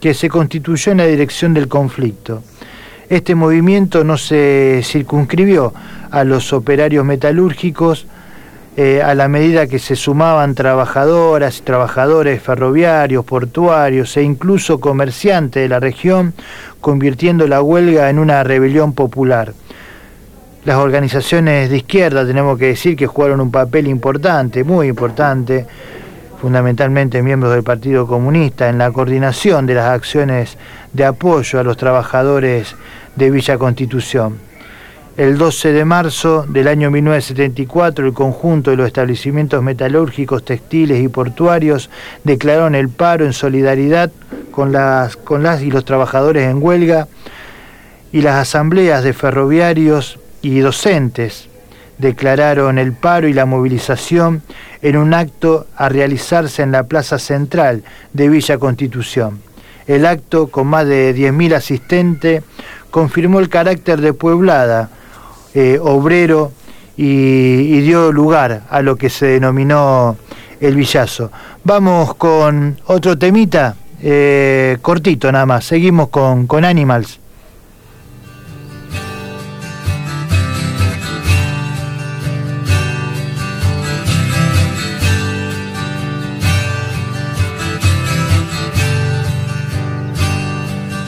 que 0.00 0.14
se 0.14 0.28
constituyó 0.28 0.90
en 0.90 0.98
la 0.98 1.06
dirección 1.06 1.54
del 1.54 1.68
conflicto. 1.68 2.42
Este 3.08 3.34
movimiento 3.34 4.02
no 4.02 4.16
se 4.16 4.80
circunscribió 4.82 5.74
a 6.10 6.24
los 6.24 6.52
operarios 6.52 7.04
metalúrgicos, 7.04 8.06
eh, 8.76 9.02
a 9.02 9.14
la 9.14 9.28
medida 9.28 9.66
que 9.66 9.78
se 9.78 9.94
sumaban 9.94 10.54
trabajadoras 10.54 11.58
y 11.58 11.62
trabajadores 11.62 12.42
ferroviarios, 12.42 13.24
portuarios 13.24 14.16
e 14.16 14.22
incluso 14.22 14.80
comerciantes 14.80 15.62
de 15.62 15.68
la 15.68 15.80
región, 15.80 16.34
convirtiendo 16.80 17.46
la 17.46 17.62
huelga 17.62 18.10
en 18.10 18.18
una 18.18 18.42
rebelión 18.42 18.92
popular. 18.94 19.52
Las 20.64 20.78
organizaciones 20.78 21.68
de 21.68 21.76
izquierda, 21.76 22.26
tenemos 22.26 22.58
que 22.58 22.68
decir 22.68 22.96
que 22.96 23.06
jugaron 23.06 23.40
un 23.40 23.50
papel 23.50 23.86
importante, 23.86 24.64
muy 24.64 24.88
importante, 24.88 25.66
fundamentalmente 26.40 27.22
miembros 27.22 27.52
del 27.52 27.62
Partido 27.62 28.06
Comunista, 28.06 28.70
en 28.70 28.78
la 28.78 28.90
coordinación 28.90 29.66
de 29.66 29.74
las 29.74 29.90
acciones 29.90 30.56
de 30.94 31.04
apoyo 31.04 31.60
a 31.60 31.64
los 31.64 31.76
trabajadores 31.76 32.74
de 33.16 33.30
Villa 33.30 33.58
Constitución. 33.58 34.38
El 35.16 35.38
12 35.38 35.72
de 35.72 35.84
marzo 35.84 36.44
del 36.48 36.66
año 36.66 36.90
1974, 36.90 38.06
el 38.06 38.14
conjunto 38.14 38.70
de 38.70 38.76
los 38.76 38.86
establecimientos 38.86 39.62
metalúrgicos, 39.62 40.44
textiles 40.44 41.00
y 41.00 41.08
portuarios 41.08 41.88
declararon 42.24 42.74
el 42.74 42.88
paro 42.88 43.24
en 43.24 43.32
solidaridad 43.32 44.10
con 44.50 44.72
las, 44.72 45.16
con 45.16 45.42
las 45.42 45.62
y 45.62 45.70
los 45.70 45.84
trabajadores 45.84 46.48
en 46.48 46.60
huelga 46.60 47.06
y 48.10 48.22
las 48.22 48.36
asambleas 48.36 49.04
de 49.04 49.12
ferroviarios 49.12 50.18
y 50.42 50.58
docentes 50.58 51.48
declararon 51.98 52.78
el 52.78 52.92
paro 52.92 53.28
y 53.28 53.32
la 53.32 53.46
movilización 53.46 54.42
en 54.82 54.96
un 54.96 55.14
acto 55.14 55.66
a 55.76 55.88
realizarse 55.88 56.62
en 56.62 56.72
la 56.72 56.84
Plaza 56.84 57.18
Central 57.18 57.82
de 58.12 58.28
Villa 58.28 58.58
Constitución. 58.58 59.40
El 59.86 60.06
acto, 60.06 60.48
con 60.48 60.66
más 60.66 60.86
de 60.86 61.14
10.000 61.14 61.54
asistentes, 61.54 62.42
confirmó 62.90 63.40
el 63.40 63.48
carácter 63.48 64.00
de 64.00 64.12
Pueblada, 64.12 64.88
eh, 65.54 65.78
obrero 65.80 66.52
y, 66.96 67.80
dio 67.80 68.12
lugar 68.12 68.62
a 68.70 68.82
lo 68.82 68.96
que 68.96 69.10
se 69.10 69.26
denominó 69.26 70.16
el 70.60 70.76
villazo. 70.76 71.30
Vamos 71.64 72.14
con 72.14 72.78
otro 72.86 73.18
temita, 73.18 73.76
eh, 74.02 74.78
cortito 74.80 75.30
nada 75.30 75.46
más, 75.46 75.64
seguimos 75.64 76.08
con, 76.08 76.46
con 76.46 76.64
Animals. 76.64 77.20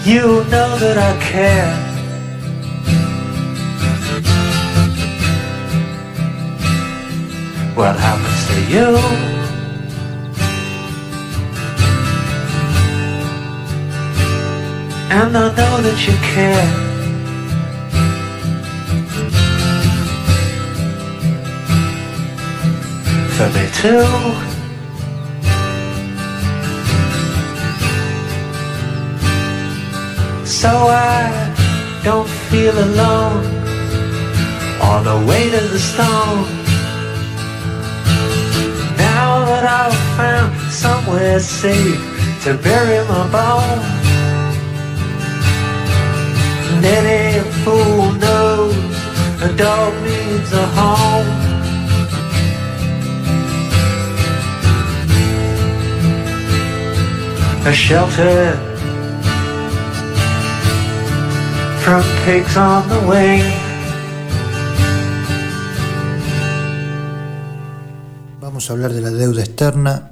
You 0.06 0.44
know 0.52 0.78
that 0.78 0.96
I 0.96 1.20
care. 1.20 1.86
what 7.74 7.96
happens 7.96 8.46
to 8.48 8.58
you. 8.72 8.96
and 15.10 15.36
I 15.36 15.54
know 15.56 15.82
that 15.82 15.98
you 16.06 16.16
care. 16.34 16.68
For 23.36 23.48
me 23.54 23.66
too. 23.80 24.55
So 30.62 30.70
I 30.70 32.00
don't 32.02 32.26
feel 32.48 32.72
alone 32.72 33.44
on 34.80 35.04
the 35.04 35.18
way 35.28 35.50
to 35.50 35.60
the 35.74 35.78
stone. 35.78 36.46
Now 38.96 39.44
that 39.44 39.64
I've 39.80 40.00
found 40.16 40.56
somewhere 40.72 41.40
safe 41.40 42.00
to 42.44 42.54
bury 42.54 43.06
my 43.06 43.24
bones. 43.36 43.84
And 46.72 46.84
any 46.86 47.50
fool 47.62 48.12
knows 48.12 48.76
a 49.42 49.54
dog 49.58 49.92
needs 50.04 50.52
a 50.54 50.66
home. 50.78 51.30
A 57.66 57.74
shelter 57.74 58.75
Vamos 68.40 68.68
a 68.68 68.72
hablar 68.72 68.92
de 68.92 69.00
la 69.00 69.10
deuda 69.10 69.42
externa, 69.42 70.10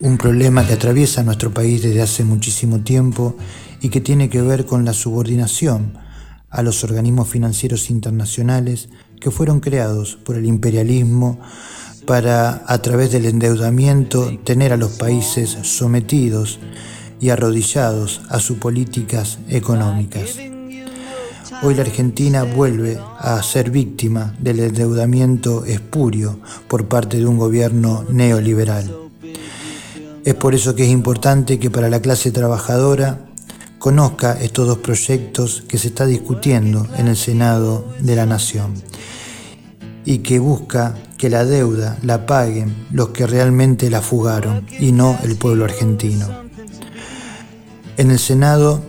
un 0.00 0.18
problema 0.18 0.66
que 0.66 0.74
atraviesa 0.74 1.22
nuestro 1.22 1.50
país 1.50 1.82
desde 1.82 2.02
hace 2.02 2.24
muchísimo 2.24 2.80
tiempo 2.80 3.38
y 3.80 3.88
que 3.88 4.02
tiene 4.02 4.28
que 4.28 4.42
ver 4.42 4.66
con 4.66 4.84
la 4.84 4.92
subordinación 4.92 5.94
a 6.50 6.62
los 6.62 6.84
organismos 6.84 7.26
financieros 7.26 7.88
internacionales 7.88 8.90
que 9.18 9.30
fueron 9.30 9.60
creados 9.60 10.16
por 10.16 10.36
el 10.36 10.44
imperialismo 10.44 11.40
para, 12.06 12.64
a 12.66 12.82
través 12.82 13.12
del 13.12 13.24
endeudamiento, 13.24 14.38
tener 14.44 14.74
a 14.74 14.76
los 14.76 14.92
países 14.98 15.56
sometidos 15.62 16.58
y 17.18 17.30
arrodillados 17.30 18.20
a 18.28 18.40
sus 18.40 18.58
políticas 18.58 19.38
económicas. 19.48 20.38
Hoy 21.60 21.74
la 21.74 21.82
Argentina 21.82 22.44
vuelve 22.44 23.00
a 23.18 23.42
ser 23.42 23.70
víctima 23.70 24.32
del 24.38 24.60
endeudamiento 24.60 25.64
espurio 25.64 26.38
por 26.68 26.86
parte 26.86 27.16
de 27.16 27.26
un 27.26 27.36
gobierno 27.36 28.04
neoliberal. 28.08 28.94
Es 30.24 30.34
por 30.34 30.54
eso 30.54 30.76
que 30.76 30.84
es 30.84 30.90
importante 30.90 31.58
que 31.58 31.68
para 31.68 31.88
la 31.88 32.00
clase 32.00 32.30
trabajadora 32.30 33.26
conozca 33.80 34.38
estos 34.40 34.68
dos 34.68 34.78
proyectos 34.78 35.64
que 35.66 35.78
se 35.78 35.88
está 35.88 36.06
discutiendo 36.06 36.86
en 36.96 37.08
el 37.08 37.16
Senado 37.16 37.92
de 37.98 38.14
la 38.14 38.26
Nación 38.26 38.74
y 40.04 40.18
que 40.18 40.38
busca 40.38 40.94
que 41.16 41.28
la 41.28 41.44
deuda 41.44 41.98
la 42.02 42.24
paguen 42.24 42.86
los 42.92 43.08
que 43.08 43.26
realmente 43.26 43.90
la 43.90 44.00
fugaron 44.00 44.64
y 44.78 44.92
no 44.92 45.18
el 45.24 45.34
pueblo 45.34 45.64
argentino. 45.64 46.28
En 47.96 48.12
el 48.12 48.20
Senado 48.20 48.80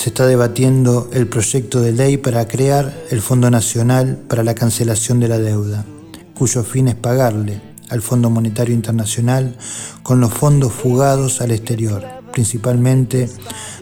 se 0.00 0.08
está 0.08 0.26
debatiendo 0.26 1.10
el 1.12 1.26
proyecto 1.26 1.82
de 1.82 1.92
ley 1.92 2.16
para 2.16 2.48
crear 2.48 2.90
el 3.10 3.20
Fondo 3.20 3.50
Nacional 3.50 4.16
para 4.28 4.42
la 4.42 4.54
Cancelación 4.54 5.20
de 5.20 5.28
la 5.28 5.38
Deuda, 5.38 5.84
cuyo 6.32 6.64
fin 6.64 6.88
es 6.88 6.94
pagarle 6.94 7.60
al 7.90 8.00
Fondo 8.00 8.30
Monetario 8.30 8.74
Internacional 8.74 9.58
con 10.02 10.18
los 10.18 10.32
fondos 10.32 10.72
fugados 10.72 11.42
al 11.42 11.50
exterior, 11.50 12.02
principalmente 12.32 13.28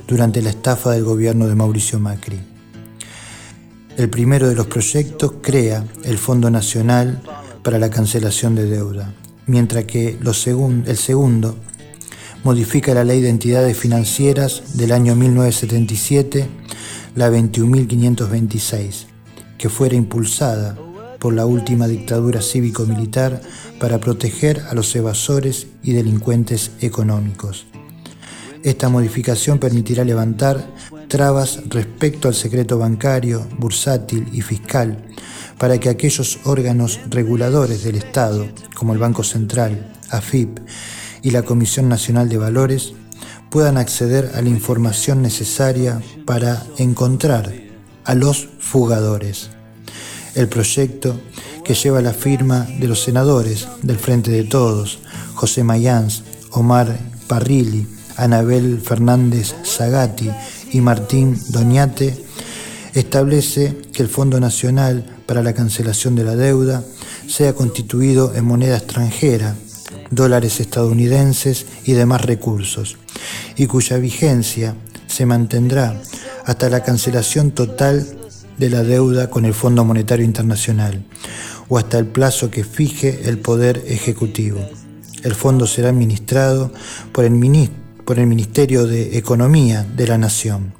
durante 0.08 0.42
la 0.42 0.50
estafa 0.50 0.90
del 0.90 1.04
gobierno 1.04 1.46
de 1.46 1.54
Mauricio 1.54 2.00
Macri. 2.00 2.40
El 3.96 4.10
primero 4.10 4.48
de 4.48 4.56
los 4.56 4.66
proyectos 4.66 5.34
crea 5.40 5.84
el 6.02 6.18
Fondo 6.18 6.50
Nacional 6.50 7.22
para 7.62 7.78
la 7.78 7.90
Cancelación 7.90 8.56
de 8.56 8.64
Deuda, 8.64 9.14
mientras 9.46 9.84
que 9.84 10.18
el 10.18 10.96
segundo 10.96 11.56
modifica 12.44 12.94
la 12.94 13.04
Ley 13.04 13.20
de 13.20 13.30
Entidades 13.30 13.76
Financieras 13.76 14.76
del 14.76 14.92
año 14.92 15.14
1977, 15.14 16.46
la 17.14 17.30
21.526, 17.30 19.06
que 19.56 19.68
fuera 19.68 19.96
impulsada 19.96 20.76
por 21.18 21.34
la 21.34 21.46
última 21.46 21.88
dictadura 21.88 22.40
cívico-militar 22.40 23.40
para 23.80 23.98
proteger 23.98 24.62
a 24.70 24.74
los 24.74 24.94
evasores 24.94 25.66
y 25.82 25.92
delincuentes 25.92 26.70
económicos. 26.80 27.66
Esta 28.62 28.88
modificación 28.88 29.58
permitirá 29.58 30.04
levantar 30.04 30.64
trabas 31.08 31.60
respecto 31.68 32.28
al 32.28 32.34
secreto 32.34 32.78
bancario, 32.78 33.46
bursátil 33.58 34.28
y 34.32 34.42
fiscal 34.42 35.04
para 35.58 35.78
que 35.78 35.88
aquellos 35.88 36.38
órganos 36.44 37.00
reguladores 37.08 37.82
del 37.82 37.96
Estado, 37.96 38.46
como 38.74 38.92
el 38.92 38.98
Banco 38.98 39.24
Central, 39.24 39.92
AFIP 40.10 40.60
y 41.22 41.30
la 41.30 41.42
Comisión 41.42 41.88
Nacional 41.88 42.28
de 42.28 42.38
Valores, 42.38 42.92
puedan 43.50 43.76
acceder 43.76 44.32
a 44.34 44.42
la 44.42 44.48
información 44.48 45.22
necesaria 45.22 46.00
para 46.26 46.64
encontrar 46.76 47.52
a 48.04 48.14
los 48.14 48.48
fugadores. 48.58 49.50
El 50.34 50.48
proyecto, 50.48 51.20
que 51.64 51.74
lleva 51.74 52.00
la 52.00 52.14
firma 52.14 52.66
de 52.78 52.88
los 52.88 53.02
senadores 53.02 53.68
del 53.82 53.98
Frente 53.98 54.30
de 54.30 54.44
Todos, 54.44 55.00
José 55.34 55.64
Mayans, 55.64 56.22
Omar 56.50 56.98
Parrilli, 57.26 57.86
Anabel 58.16 58.80
Fernández 58.80 59.54
Zagati 59.64 60.30
y 60.72 60.80
Martín 60.80 61.38
Doñate, 61.48 62.24
establece 62.94 63.76
que 63.92 64.02
el 64.02 64.08
Fondo 64.08 64.40
Nacional 64.40 65.04
para 65.26 65.42
la 65.42 65.52
Cancelación 65.52 66.14
de 66.14 66.24
la 66.24 66.36
Deuda 66.36 66.82
sea 67.28 67.52
constituido 67.52 68.34
en 68.34 68.44
moneda 68.44 68.78
extranjera, 68.78 69.54
dólares 70.10 70.60
estadounidenses 70.60 71.66
y 71.84 71.92
demás 71.92 72.22
recursos, 72.22 72.96
y 73.56 73.66
cuya 73.66 73.98
vigencia 73.98 74.74
se 75.06 75.26
mantendrá 75.26 76.00
hasta 76.44 76.68
la 76.68 76.82
cancelación 76.82 77.50
total 77.50 78.06
de 78.58 78.70
la 78.70 78.82
deuda 78.82 79.30
con 79.30 79.44
el 79.44 79.54
Fondo 79.54 79.84
Monetario 79.84 80.24
Internacional 80.24 81.04
o 81.68 81.78
hasta 81.78 81.98
el 81.98 82.06
plazo 82.06 82.50
que 82.50 82.64
fije 82.64 83.22
el 83.24 83.38
Poder 83.38 83.84
Ejecutivo. 83.86 84.60
El 85.22 85.34
fondo 85.34 85.66
será 85.66 85.90
administrado 85.90 86.72
por 87.12 87.24
el, 87.24 87.70
por 88.04 88.18
el 88.18 88.26
Ministerio 88.26 88.86
de 88.86 89.18
Economía 89.18 89.86
de 89.96 90.06
la 90.06 90.18
Nación. 90.18 90.72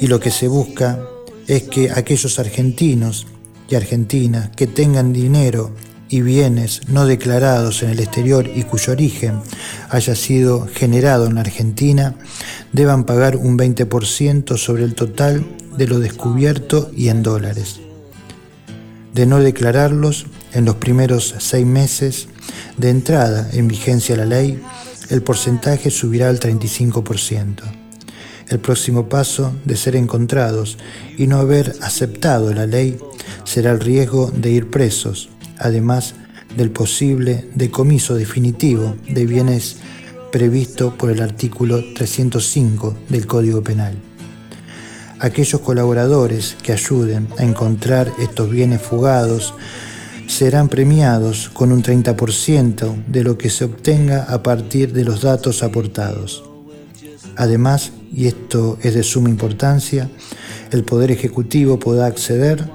Y 0.00 0.08
lo 0.08 0.20
que 0.20 0.30
se 0.30 0.48
busca 0.48 1.00
es 1.46 1.64
que 1.64 1.90
aquellos 1.90 2.38
argentinos 2.38 3.26
y 3.68 3.74
argentinas 3.74 4.50
que 4.50 4.66
tengan 4.66 5.12
dinero 5.12 5.70
y 6.12 6.20
bienes 6.20 6.82
no 6.88 7.06
declarados 7.06 7.82
en 7.82 7.88
el 7.88 8.00
exterior 8.00 8.48
y 8.54 8.64
cuyo 8.64 8.92
origen 8.92 9.40
haya 9.88 10.14
sido 10.14 10.66
generado 10.66 11.26
en 11.26 11.38
Argentina 11.38 12.14
deban 12.72 13.04
pagar 13.04 13.36
un 13.36 13.58
20% 13.58 14.58
sobre 14.58 14.84
el 14.84 14.94
total 14.94 15.42
de 15.78 15.86
lo 15.86 15.98
descubierto 16.00 16.90
y 16.94 17.08
en 17.08 17.22
dólares. 17.22 17.80
De 19.14 19.24
no 19.24 19.38
declararlos, 19.40 20.26
en 20.52 20.66
los 20.66 20.76
primeros 20.76 21.34
seis 21.38 21.64
meses 21.64 22.28
de 22.76 22.90
entrada 22.90 23.48
en 23.54 23.66
vigencia 23.66 24.14
la 24.14 24.26
ley, 24.26 24.62
el 25.08 25.22
porcentaje 25.22 25.90
subirá 25.90 26.28
al 26.28 26.40
35%. 26.40 27.62
El 28.48 28.58
próximo 28.58 29.08
paso 29.08 29.54
de 29.64 29.76
ser 29.76 29.96
encontrados 29.96 30.76
y 31.16 31.26
no 31.26 31.38
haber 31.38 31.74
aceptado 31.80 32.52
la 32.52 32.66
ley 32.66 32.98
será 33.44 33.70
el 33.70 33.80
riesgo 33.80 34.30
de 34.30 34.50
ir 34.50 34.68
presos, 34.68 35.30
además 35.58 36.14
del 36.56 36.70
posible 36.70 37.48
decomiso 37.54 38.14
definitivo 38.14 38.96
de 39.08 39.26
bienes 39.26 39.76
previsto 40.30 40.96
por 40.96 41.10
el 41.10 41.22
artículo 41.22 41.82
305 41.94 42.96
del 43.08 43.26
Código 43.26 43.62
Penal. 43.62 43.94
Aquellos 45.18 45.60
colaboradores 45.60 46.56
que 46.62 46.72
ayuden 46.72 47.28
a 47.38 47.44
encontrar 47.44 48.12
estos 48.18 48.50
bienes 48.50 48.82
fugados 48.82 49.54
serán 50.26 50.68
premiados 50.68 51.50
con 51.52 51.70
un 51.70 51.82
30% 51.82 53.04
de 53.06 53.22
lo 53.22 53.38
que 53.38 53.50
se 53.50 53.64
obtenga 53.64 54.24
a 54.24 54.42
partir 54.42 54.92
de 54.92 55.04
los 55.04 55.22
datos 55.22 55.62
aportados. 55.62 56.42
Además, 57.36 57.92
y 58.12 58.26
esto 58.26 58.78
es 58.82 58.94
de 58.94 59.02
suma 59.02 59.28
importancia, 59.28 60.10
el 60.70 60.84
Poder 60.84 61.10
Ejecutivo 61.10 61.78
podrá 61.78 62.06
acceder 62.06 62.68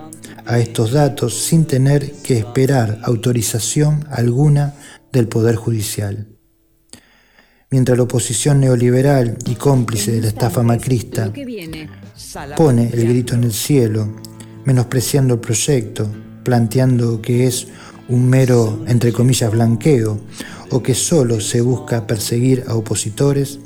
a 0.48 0.60
estos 0.60 0.94
datos 0.94 1.38
sin 1.38 1.66
tener 1.66 2.12
que 2.24 2.38
esperar 2.38 3.00
autorización 3.04 4.08
alguna 4.10 4.76
del 5.12 5.28
Poder 5.28 5.56
Judicial. 5.56 6.28
Mientras 7.70 7.98
la 7.98 8.06
oposición 8.06 8.62
neoliberal 8.62 9.38
y 9.46 9.56
cómplice 9.56 10.14
de 10.14 10.22
la 10.22 10.28
estafa 10.30 10.64
macrista 10.64 11.34
pone 12.56 12.90
el 12.94 13.10
grito 13.10 13.36
en 13.36 13.44
el 13.44 13.52
cielo, 13.52 14.16
menospreciando 14.64 15.34
el 15.34 15.42
proyecto, 15.42 16.10
planteando 16.44 17.22
que 17.22 17.46
es 17.46 17.68
un 18.08 18.30
mero, 18.30 18.86
entre 18.88 19.12
comillas, 19.12 19.52
blanqueo 19.52 20.22
o 20.72 20.82
que 20.82 20.96
solo 20.96 21.42
se 21.42 21.60
busca 21.60 22.08
perseguir 22.08 22.64
a 22.68 22.76
opositores, 22.76 23.60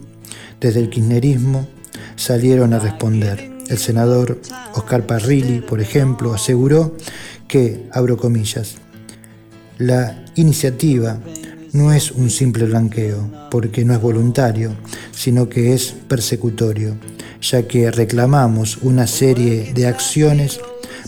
desde 0.59 0.79
el 0.79 0.89
kirchnerismo 0.89 1.67
salieron 2.15 2.73
a 2.73 2.79
responder. 2.79 3.51
El 3.72 3.78
senador 3.78 4.41
Oscar 4.74 5.07
Parrilli, 5.07 5.61
por 5.61 5.80
ejemplo, 5.80 6.34
aseguró 6.34 6.97
que, 7.47 7.88
abro 7.93 8.17
comillas, 8.17 8.76
la 9.78 10.26
iniciativa 10.36 11.22
no 11.72 11.93
es 11.93 12.11
un 12.11 12.30
simple 12.30 12.65
blanqueo, 12.65 13.32
porque 13.49 13.86
no 13.86 13.93
es 13.93 14.01
voluntario, 14.01 14.76
sino 15.13 15.47
que 15.47 15.74
es 15.74 15.95
persecutorio, 16.09 16.97
ya 17.41 17.65
que 17.65 17.89
reclamamos 17.91 18.76
una 18.82 19.07
serie 19.07 19.72
de 19.74 19.88
acciones 19.88 20.59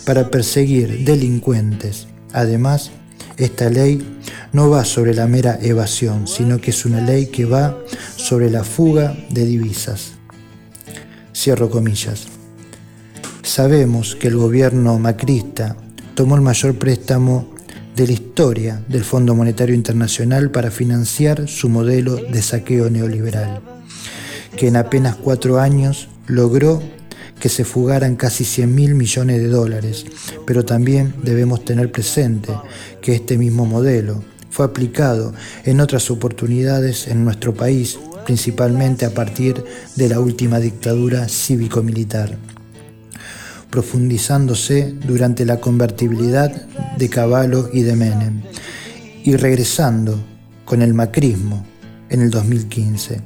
para 0.06 0.32
perseguir 0.32 1.04
delincuentes. 1.04 2.08
Además, 2.32 2.92
esta 3.36 3.70
ley 3.70 4.20
no 4.54 4.70
va 4.70 4.86
sobre 4.86 5.14
la 5.14 5.28
mera 5.28 5.60
evasión, 5.62 6.30
sino 6.30 6.62
que 6.62 6.72
es 6.72 6.86
una 6.86 7.02
ley 7.02 7.26
que 7.26 7.44
va 7.44 7.78
sobre 8.16 8.50
la 8.50 8.64
fuga 8.64 9.18
de 9.32 9.44
divisas. 9.44 10.14
Cierro 11.36 11.70
comillas. 11.70 12.33
Sabemos 13.44 14.16
que 14.16 14.30
el 14.30 14.38
gobierno 14.38 14.98
macrista 15.00 15.76
tomó 16.16 16.36
el 16.36 16.42
mayor 16.42 16.80
préstamo 16.80 17.50
de 17.94 18.08
la 18.08 18.14
historia 18.14 18.82
del 18.88 19.04
Fondo 19.04 19.36
Monetario 19.36 19.76
Internacional 19.76 20.50
para 20.50 20.72
financiar 20.72 21.50
su 21.50 21.68
modelo 21.68 22.16
de 22.16 22.42
saqueo 22.42 22.90
neoliberal, 22.90 23.60
que 24.56 24.70
en 24.70 24.78
apenas 24.78 25.18
cuatro 25.18 25.60
años 25.60 26.08
logró 26.26 26.82
que 27.38 27.50
se 27.50 27.66
fugaran 27.66 28.16
casi 28.16 28.46
100 28.46 28.74
mil 28.74 28.96
millones 28.96 29.42
de 29.42 29.50
dólares, 29.50 30.06
pero 30.48 30.64
también 30.64 31.14
debemos 31.22 31.66
tener 31.66 31.92
presente 31.92 32.54
que 33.02 33.14
este 33.14 33.38
mismo 33.38 33.66
modelo 33.66 34.24
fue 34.52 34.66
aplicado 34.66 35.34
en 35.66 35.82
otras 35.82 36.10
oportunidades 36.10 37.10
en 37.10 37.26
nuestro 37.26 37.54
país, 37.54 38.00
principalmente 38.26 39.06
a 39.06 39.14
partir 39.14 39.62
de 39.98 40.08
la 40.08 40.22
última 40.22 40.60
dictadura 40.60 41.28
cívico-militar 41.28 42.38
profundizándose 43.74 44.94
durante 45.04 45.48
la 45.48 45.60
convertibilidad 45.60 46.52
de 46.96 47.10
Caballo 47.10 47.72
y 47.74 47.82
de 47.82 47.96
Menem, 47.96 48.44
y 49.24 49.36
regresando 49.36 50.16
con 50.64 50.84
el 50.84 50.94
macrismo 50.94 51.66
en 52.08 52.22
el 52.22 52.30
2015. 52.30 53.22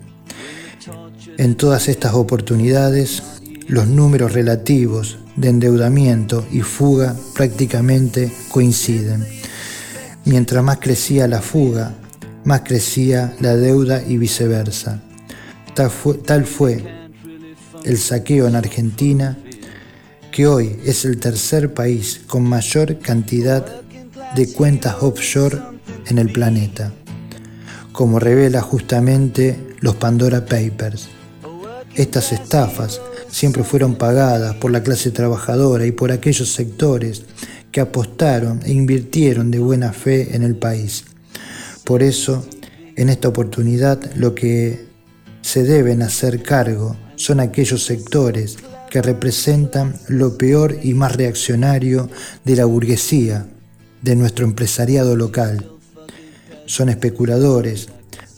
En 1.37 1.55
todas 1.55 1.89
estas 1.89 2.13
oportunidades, 2.13 3.21
los 3.67 3.87
números 3.87 4.31
relativos 4.31 5.17
de 5.35 5.49
endeudamiento 5.49 6.45
y 6.49 6.61
fuga 6.61 7.13
prácticamente 7.35 8.31
coinciden. 8.49 9.25
Mientras 10.23 10.63
más 10.63 10.77
crecía 10.77 11.27
la 11.27 11.41
fuga, 11.41 11.93
más 12.45 12.61
crecía 12.61 13.35
la 13.41 13.57
deuda 13.57 14.01
y 14.01 14.17
viceversa. 14.17 15.01
Tal 15.75 15.89
fue, 15.89 16.13
tal 16.19 16.45
fue 16.45 16.85
el 17.83 17.97
saqueo 17.97 18.47
en 18.47 18.55
Argentina 18.55 19.37
que 20.31 20.47
hoy 20.47 20.79
es 20.85 21.05
el 21.05 21.19
tercer 21.19 21.73
país 21.73 22.21
con 22.27 22.43
mayor 22.43 22.99
cantidad 22.99 23.81
de 24.35 24.51
cuentas 24.53 24.97
offshore 25.01 25.59
en 26.07 26.17
el 26.17 26.31
planeta, 26.31 26.93
como 27.91 28.19
revela 28.19 28.61
justamente 28.61 29.57
los 29.79 29.95
Pandora 29.95 30.45
Papers. 30.45 31.09
Estas 31.95 32.31
estafas 32.31 33.01
siempre 33.29 33.63
fueron 33.63 33.95
pagadas 33.95 34.55
por 34.55 34.71
la 34.71 34.83
clase 34.83 35.11
trabajadora 35.11 35.85
y 35.85 35.91
por 35.91 36.11
aquellos 36.11 36.51
sectores 36.51 37.23
que 37.71 37.81
apostaron 37.81 38.61
e 38.65 38.71
invirtieron 38.71 39.51
de 39.51 39.59
buena 39.59 39.93
fe 39.93 40.35
en 40.35 40.43
el 40.43 40.55
país. 40.55 41.05
Por 41.83 42.03
eso, 42.03 42.45
en 42.95 43.09
esta 43.09 43.27
oportunidad, 43.27 43.99
lo 44.15 44.35
que 44.35 44.85
se 45.41 45.63
deben 45.63 46.01
hacer 46.01 46.43
cargo 46.43 46.95
son 47.15 47.39
aquellos 47.39 47.85
sectores 47.85 48.57
que 48.97 49.01
representan 49.03 49.93
lo 50.07 50.39
peor 50.39 50.79
y 50.81 50.95
más 50.95 51.15
reaccionario 51.15 52.09
de 52.43 52.55
la 52.55 52.65
burguesía, 52.65 53.45
de 54.01 54.15
nuestro 54.15 54.43
empresariado 54.43 55.15
local. 55.15 55.69
Son 56.65 56.89
especuladores, 56.89 57.89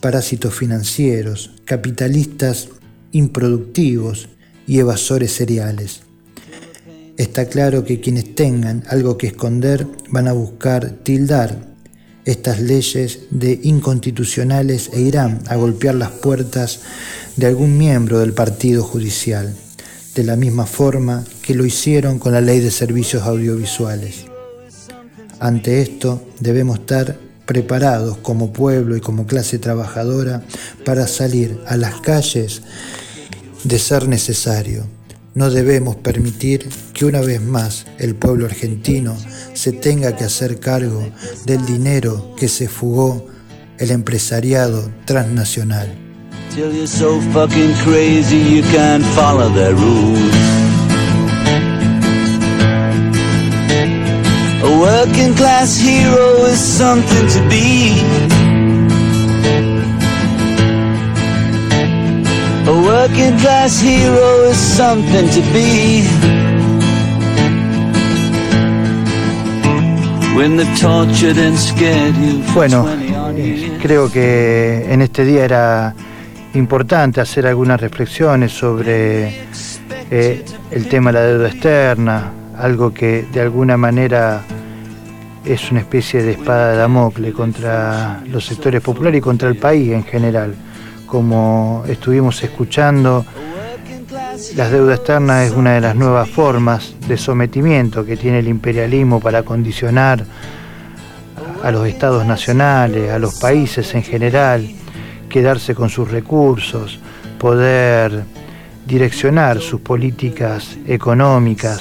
parásitos 0.02 0.54
financieros, 0.54 1.52
capitalistas 1.64 2.68
improductivos 3.14 4.28
y 4.68 4.80
evasores 4.80 5.32
seriales. 5.32 6.02
Está 7.16 7.46
claro 7.46 7.86
que 7.86 8.02
quienes 8.02 8.36
tengan 8.36 8.84
algo 8.90 9.18
que 9.18 9.28
esconder 9.28 9.88
van 10.10 10.28
a 10.28 10.34
buscar 10.34 10.90
tildar 11.04 11.70
estas 12.26 12.60
leyes 12.60 13.20
de 13.32 13.62
inconstitucionales 13.64 14.90
e 14.92 15.00
irán 15.00 15.40
a 15.48 15.56
golpear 15.56 15.96
las 15.96 16.12
puertas 16.12 16.82
de 17.38 17.48
algún 17.48 17.78
miembro 17.78 18.20
del 18.20 18.34
partido 18.34 18.84
judicial 18.84 19.56
de 20.20 20.26
la 20.26 20.36
misma 20.36 20.66
forma 20.66 21.24
que 21.42 21.56
lo 21.56 21.66
hicieron 21.66 22.20
con 22.20 22.34
la 22.34 22.42
ley 22.42 22.60
de 22.60 22.72
servicios 22.72 23.24
audiovisuales. 23.24 24.26
Ante 25.40 25.82
esto 25.82 26.22
debemos 26.42 26.80
estar 26.80 27.18
preparados 27.46 28.18
como 28.18 28.52
pueblo 28.52 28.98
y 28.98 29.00
como 29.00 29.26
clase 29.26 29.60
trabajadora 29.60 30.44
para 30.84 31.08
salir 31.08 31.58
a 31.68 31.78
las 31.78 32.02
calles 32.02 32.64
de 33.64 33.80
ser 33.80 34.10
necesario. 34.10 34.88
No 35.36 35.50
debemos 35.52 35.96
permitir 35.96 36.68
que 36.94 37.06
una 37.06 37.22
vez 37.22 37.42
más 37.42 37.86
el 37.98 38.14
pueblo 38.14 38.46
argentino 38.46 39.16
se 39.54 39.72
tenga 39.72 40.18
que 40.18 40.26
hacer 40.26 40.60
cargo 40.60 41.10
del 41.46 41.66
dinero 41.66 42.36
que 42.36 42.50
se 42.50 42.68
fugó 42.68 43.26
el 43.78 43.92
empresariado 43.92 44.92
transnacional. 45.06 46.09
Till 46.52 46.74
you're 46.74 46.88
so 46.88 47.22
fucking 47.34 47.74
crazy 47.86 48.38
you 48.38 48.62
can't 48.64 49.04
follow 49.18 49.50
their 49.50 49.74
rules. 49.76 50.36
A 54.64 54.72
working 54.82 55.34
class 55.36 55.78
hero 55.78 56.46
is 56.46 56.60
something 56.60 57.28
to 57.36 57.40
be. 57.50 57.94
A 62.68 62.76
working 62.92 63.38
class 63.40 63.80
hero 63.80 64.30
is 64.52 64.58
something 64.58 65.28
to 65.30 65.42
be. 65.54 66.04
When 70.36 70.56
they've 70.58 70.80
tortured 70.80 71.38
and 71.38 71.58
scared 71.58 72.16
you 72.16 72.42
for 72.44 72.68
Bueno, 72.68 72.84
20 72.84 73.16
odd 73.16 73.38
eh, 73.38 73.44
years. 73.58 73.82
creo 73.82 74.10
que 74.12 74.86
en 74.90 75.02
este 75.02 75.26
día 75.26 75.44
era 75.44 75.94
importante 76.54 77.22
hacer 77.22 77.46
algunas 77.48 77.80
reflexiones 77.80 78.52
sobre 78.52 79.46
eh, 80.12 80.46
el 80.72 80.88
tema 80.88 81.12
de 81.12 81.20
la 81.20 81.26
deuda 81.26 81.48
externa, 81.50 82.32
algo 82.58 82.94
que 82.94 83.26
de 83.32 83.42
alguna 83.42 83.78
manera 83.78 84.42
es 85.46 85.72
una 85.72 85.82
especie 85.82 86.22
de 86.22 86.32
espada 86.32 86.72
de 86.72 86.78
Damocles 86.78 87.34
contra 87.34 88.22
los 88.28 88.46
sectores 88.46 88.82
populares 88.82 89.20
y 89.20 89.22
contra 89.22 89.50
el 89.50 89.58
país 89.58 89.92
en 89.92 90.04
general. 90.04 90.56
Como 91.06 91.84
estuvimos 91.88 92.44
escuchando, 92.44 93.26
la 94.56 94.70
deuda 94.70 94.96
externa 94.96 95.44
es 95.44 95.52
una 95.52 95.74
de 95.74 95.82
las 95.82 95.96
nuevas 95.96 96.30
formas 96.30 96.96
de 97.08 97.18
sometimiento 97.18 98.06
que 98.06 98.18
tiene 98.18 98.40
el 98.40 98.48
imperialismo 98.48 99.20
para 99.20 99.44
condicionar 99.44 100.26
a 101.64 101.72
los 101.72 101.88
estados 101.88 102.26
nacionales, 102.26 103.12
a 103.12 103.20
los 103.20 103.40
países 103.40 103.94
en 103.96 104.04
general, 104.04 104.70
quedarse 105.30 105.76
con 105.76 105.90
sus 105.90 106.10
recursos, 106.12 107.00
poder 107.38 108.26
direccionar 108.86 109.62
sus 109.62 109.82
políticas 109.82 110.78
económicas. 110.88 111.80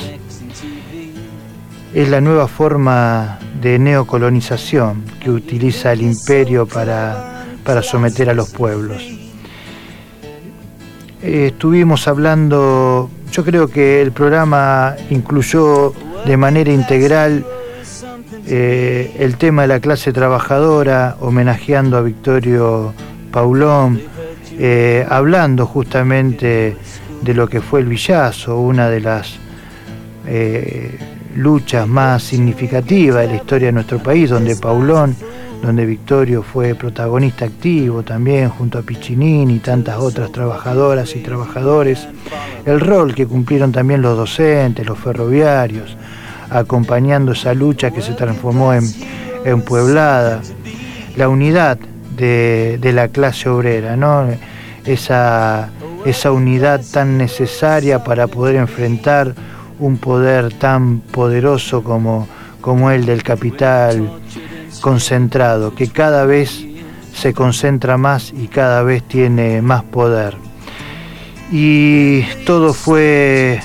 Es 1.94 2.08
la 2.08 2.20
nueva 2.20 2.46
forma 2.46 3.38
de 3.60 3.78
neocolonización 3.78 5.04
que 5.18 5.30
utiliza 5.30 5.92
el 5.92 6.02
imperio 6.02 6.66
para, 6.66 7.44
para 7.64 7.82
someter 7.82 8.30
a 8.30 8.34
los 8.34 8.50
pueblos. 8.50 9.02
Eh, 11.22 11.46
estuvimos 11.52 12.06
hablando, 12.06 13.10
yo 13.32 13.44
creo 13.44 13.68
que 13.68 14.00
el 14.02 14.12
programa 14.12 14.94
incluyó 15.10 15.92
de 16.24 16.36
manera 16.36 16.72
integral 16.72 17.44
eh, 18.46 19.16
el 19.18 19.36
tema 19.36 19.62
de 19.62 19.68
la 19.68 19.80
clase 19.80 20.12
trabajadora, 20.12 21.16
homenajeando 21.20 21.96
a 21.96 22.02
Victorio 22.02 22.94
Paulón, 23.30 24.00
eh, 24.58 25.06
hablando 25.08 25.66
justamente 25.66 26.76
de 27.22 27.34
lo 27.34 27.48
que 27.48 27.60
fue 27.60 27.80
el 27.80 27.86
Villazo, 27.86 28.58
una 28.58 28.88
de 28.88 29.00
las 29.00 29.38
eh, 30.26 30.98
luchas 31.36 31.86
más 31.86 32.22
significativas 32.22 33.22
de 33.22 33.28
la 33.28 33.36
historia 33.36 33.68
de 33.68 33.72
nuestro 33.72 33.98
país, 33.98 34.30
donde 34.30 34.56
Paulón, 34.56 35.14
donde 35.62 35.86
Victorio 35.86 36.42
fue 36.42 36.74
protagonista 36.74 37.44
activo 37.44 38.02
también, 38.02 38.48
junto 38.48 38.78
a 38.78 38.82
Piccinini 38.82 39.56
y 39.56 39.58
tantas 39.58 39.98
otras 39.98 40.32
trabajadoras 40.32 41.14
y 41.16 41.20
trabajadores, 41.20 42.06
el 42.64 42.80
rol 42.80 43.14
que 43.14 43.26
cumplieron 43.26 43.72
también 43.72 44.02
los 44.02 44.16
docentes, 44.16 44.86
los 44.86 44.98
ferroviarios, 44.98 45.96
acompañando 46.50 47.32
esa 47.32 47.54
lucha 47.54 47.90
que 47.90 48.02
se 48.02 48.12
transformó 48.14 48.72
en, 48.72 48.84
en 49.44 49.62
Pueblada, 49.62 50.40
la 51.16 51.28
unidad 51.28 51.78
de, 52.18 52.92
la 52.92 53.08
clase 53.08 53.48
obrera, 53.48 53.96
¿no? 53.96 54.26
esa 54.84 55.70
esa 56.04 56.32
unidad 56.32 56.80
tan 56.92 57.18
necesaria 57.18 58.04
para 58.04 58.26
poder 58.26 58.56
enfrentar 58.56 59.34
un 59.78 59.98
poder 59.98 60.52
tan 60.54 61.00
poderoso 61.00 61.82
como, 61.82 62.28
como 62.60 62.90
el 62.90 63.06
del 63.06 63.22
capital 63.22 64.10
concentrado, 64.80 65.74
que 65.74 65.88
cada 65.88 66.24
vez 66.24 66.64
se 67.14 67.34
concentra 67.34 67.96
más 67.96 68.32
y 68.32 68.48
cada 68.48 68.82
vez 68.82 69.02
tiene 69.02 69.60
más 69.60 69.82
poder. 69.84 70.36
Y 71.50 72.22
todo 72.44 72.74
fue 72.74 73.60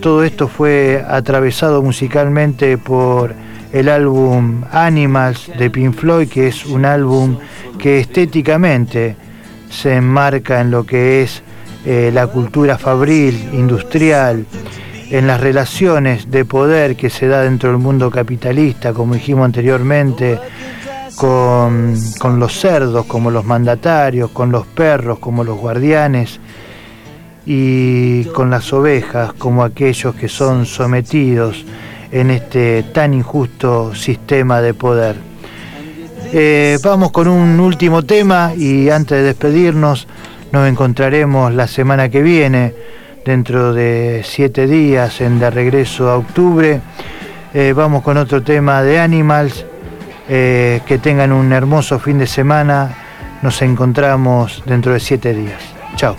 todo 0.00 0.22
esto 0.22 0.48
fue 0.48 1.04
atravesado 1.08 1.82
musicalmente 1.82 2.78
por 2.78 3.34
el 3.74 3.88
álbum 3.88 4.62
Animals 4.70 5.50
de 5.58 5.68
Pink 5.68 5.96
Floyd, 5.96 6.28
que 6.28 6.46
es 6.46 6.64
un 6.64 6.84
álbum 6.84 7.36
que 7.76 7.98
estéticamente 7.98 9.16
se 9.68 9.96
enmarca 9.96 10.60
en 10.60 10.70
lo 10.70 10.86
que 10.86 11.22
es 11.22 11.42
eh, 11.84 12.12
la 12.14 12.28
cultura 12.28 12.78
fabril, 12.78 13.50
industrial, 13.52 14.46
en 15.10 15.26
las 15.26 15.40
relaciones 15.40 16.30
de 16.30 16.44
poder 16.44 16.94
que 16.94 17.10
se 17.10 17.26
da 17.26 17.42
dentro 17.42 17.70
del 17.70 17.78
mundo 17.78 18.12
capitalista, 18.12 18.92
como 18.92 19.14
dijimos 19.14 19.44
anteriormente, 19.44 20.38
con, 21.16 21.96
con 22.20 22.38
los 22.38 22.56
cerdos 22.56 23.06
como 23.06 23.32
los 23.32 23.44
mandatarios, 23.44 24.30
con 24.30 24.52
los 24.52 24.66
perros 24.68 25.18
como 25.18 25.42
los 25.42 25.58
guardianes 25.58 26.38
y 27.44 28.24
con 28.26 28.50
las 28.50 28.72
ovejas 28.72 29.32
como 29.32 29.64
aquellos 29.64 30.14
que 30.14 30.28
son 30.28 30.64
sometidos 30.64 31.64
en 32.14 32.30
este 32.30 32.84
tan 32.84 33.12
injusto 33.12 33.94
sistema 33.94 34.60
de 34.60 34.72
poder. 34.72 35.16
Eh, 36.32 36.78
vamos 36.82 37.10
con 37.10 37.28
un 37.28 37.58
último 37.58 38.04
tema 38.04 38.52
y 38.56 38.88
antes 38.88 39.18
de 39.18 39.24
despedirnos 39.24 40.06
nos 40.52 40.68
encontraremos 40.68 41.52
la 41.52 41.66
semana 41.66 42.08
que 42.08 42.22
viene, 42.22 42.72
dentro 43.24 43.74
de 43.74 44.22
siete 44.24 44.68
días, 44.68 45.20
en 45.20 45.40
De 45.40 45.50
Regreso 45.50 46.08
a 46.08 46.16
Octubre. 46.16 46.80
Eh, 47.52 47.72
vamos 47.74 48.02
con 48.02 48.16
otro 48.16 48.42
tema 48.42 48.82
de 48.82 49.00
Animals. 49.00 49.66
Eh, 50.26 50.80
que 50.86 50.96
tengan 50.98 51.32
un 51.32 51.52
hermoso 51.52 51.98
fin 51.98 52.18
de 52.18 52.26
semana. 52.26 52.90
Nos 53.42 53.60
encontramos 53.60 54.62
dentro 54.64 54.92
de 54.92 55.00
siete 55.00 55.34
días. 55.34 55.60
Chao. 55.96 56.16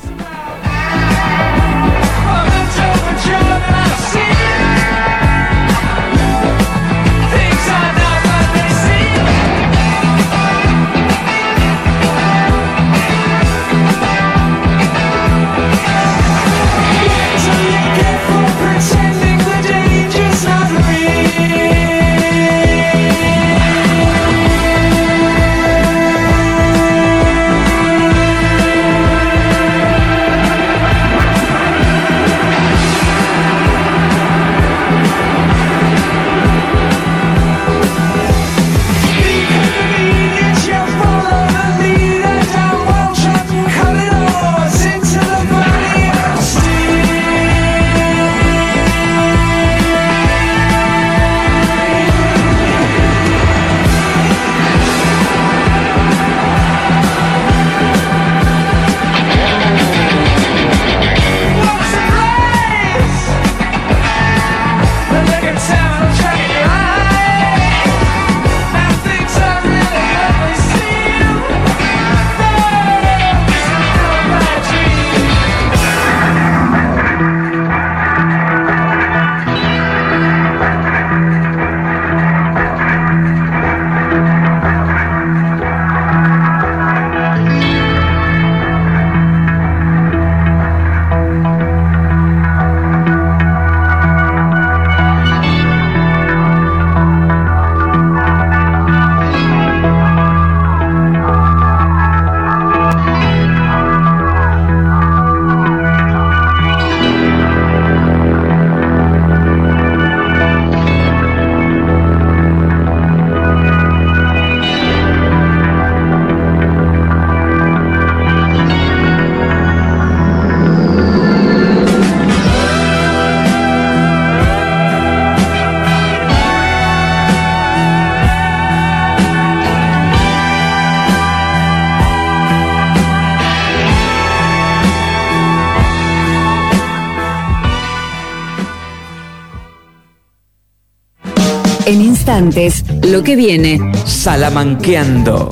Instantes, 142.38 142.84
lo 143.02 143.24
que 143.24 143.38
viene. 143.38 143.80
Salamanqueando. 144.06 145.50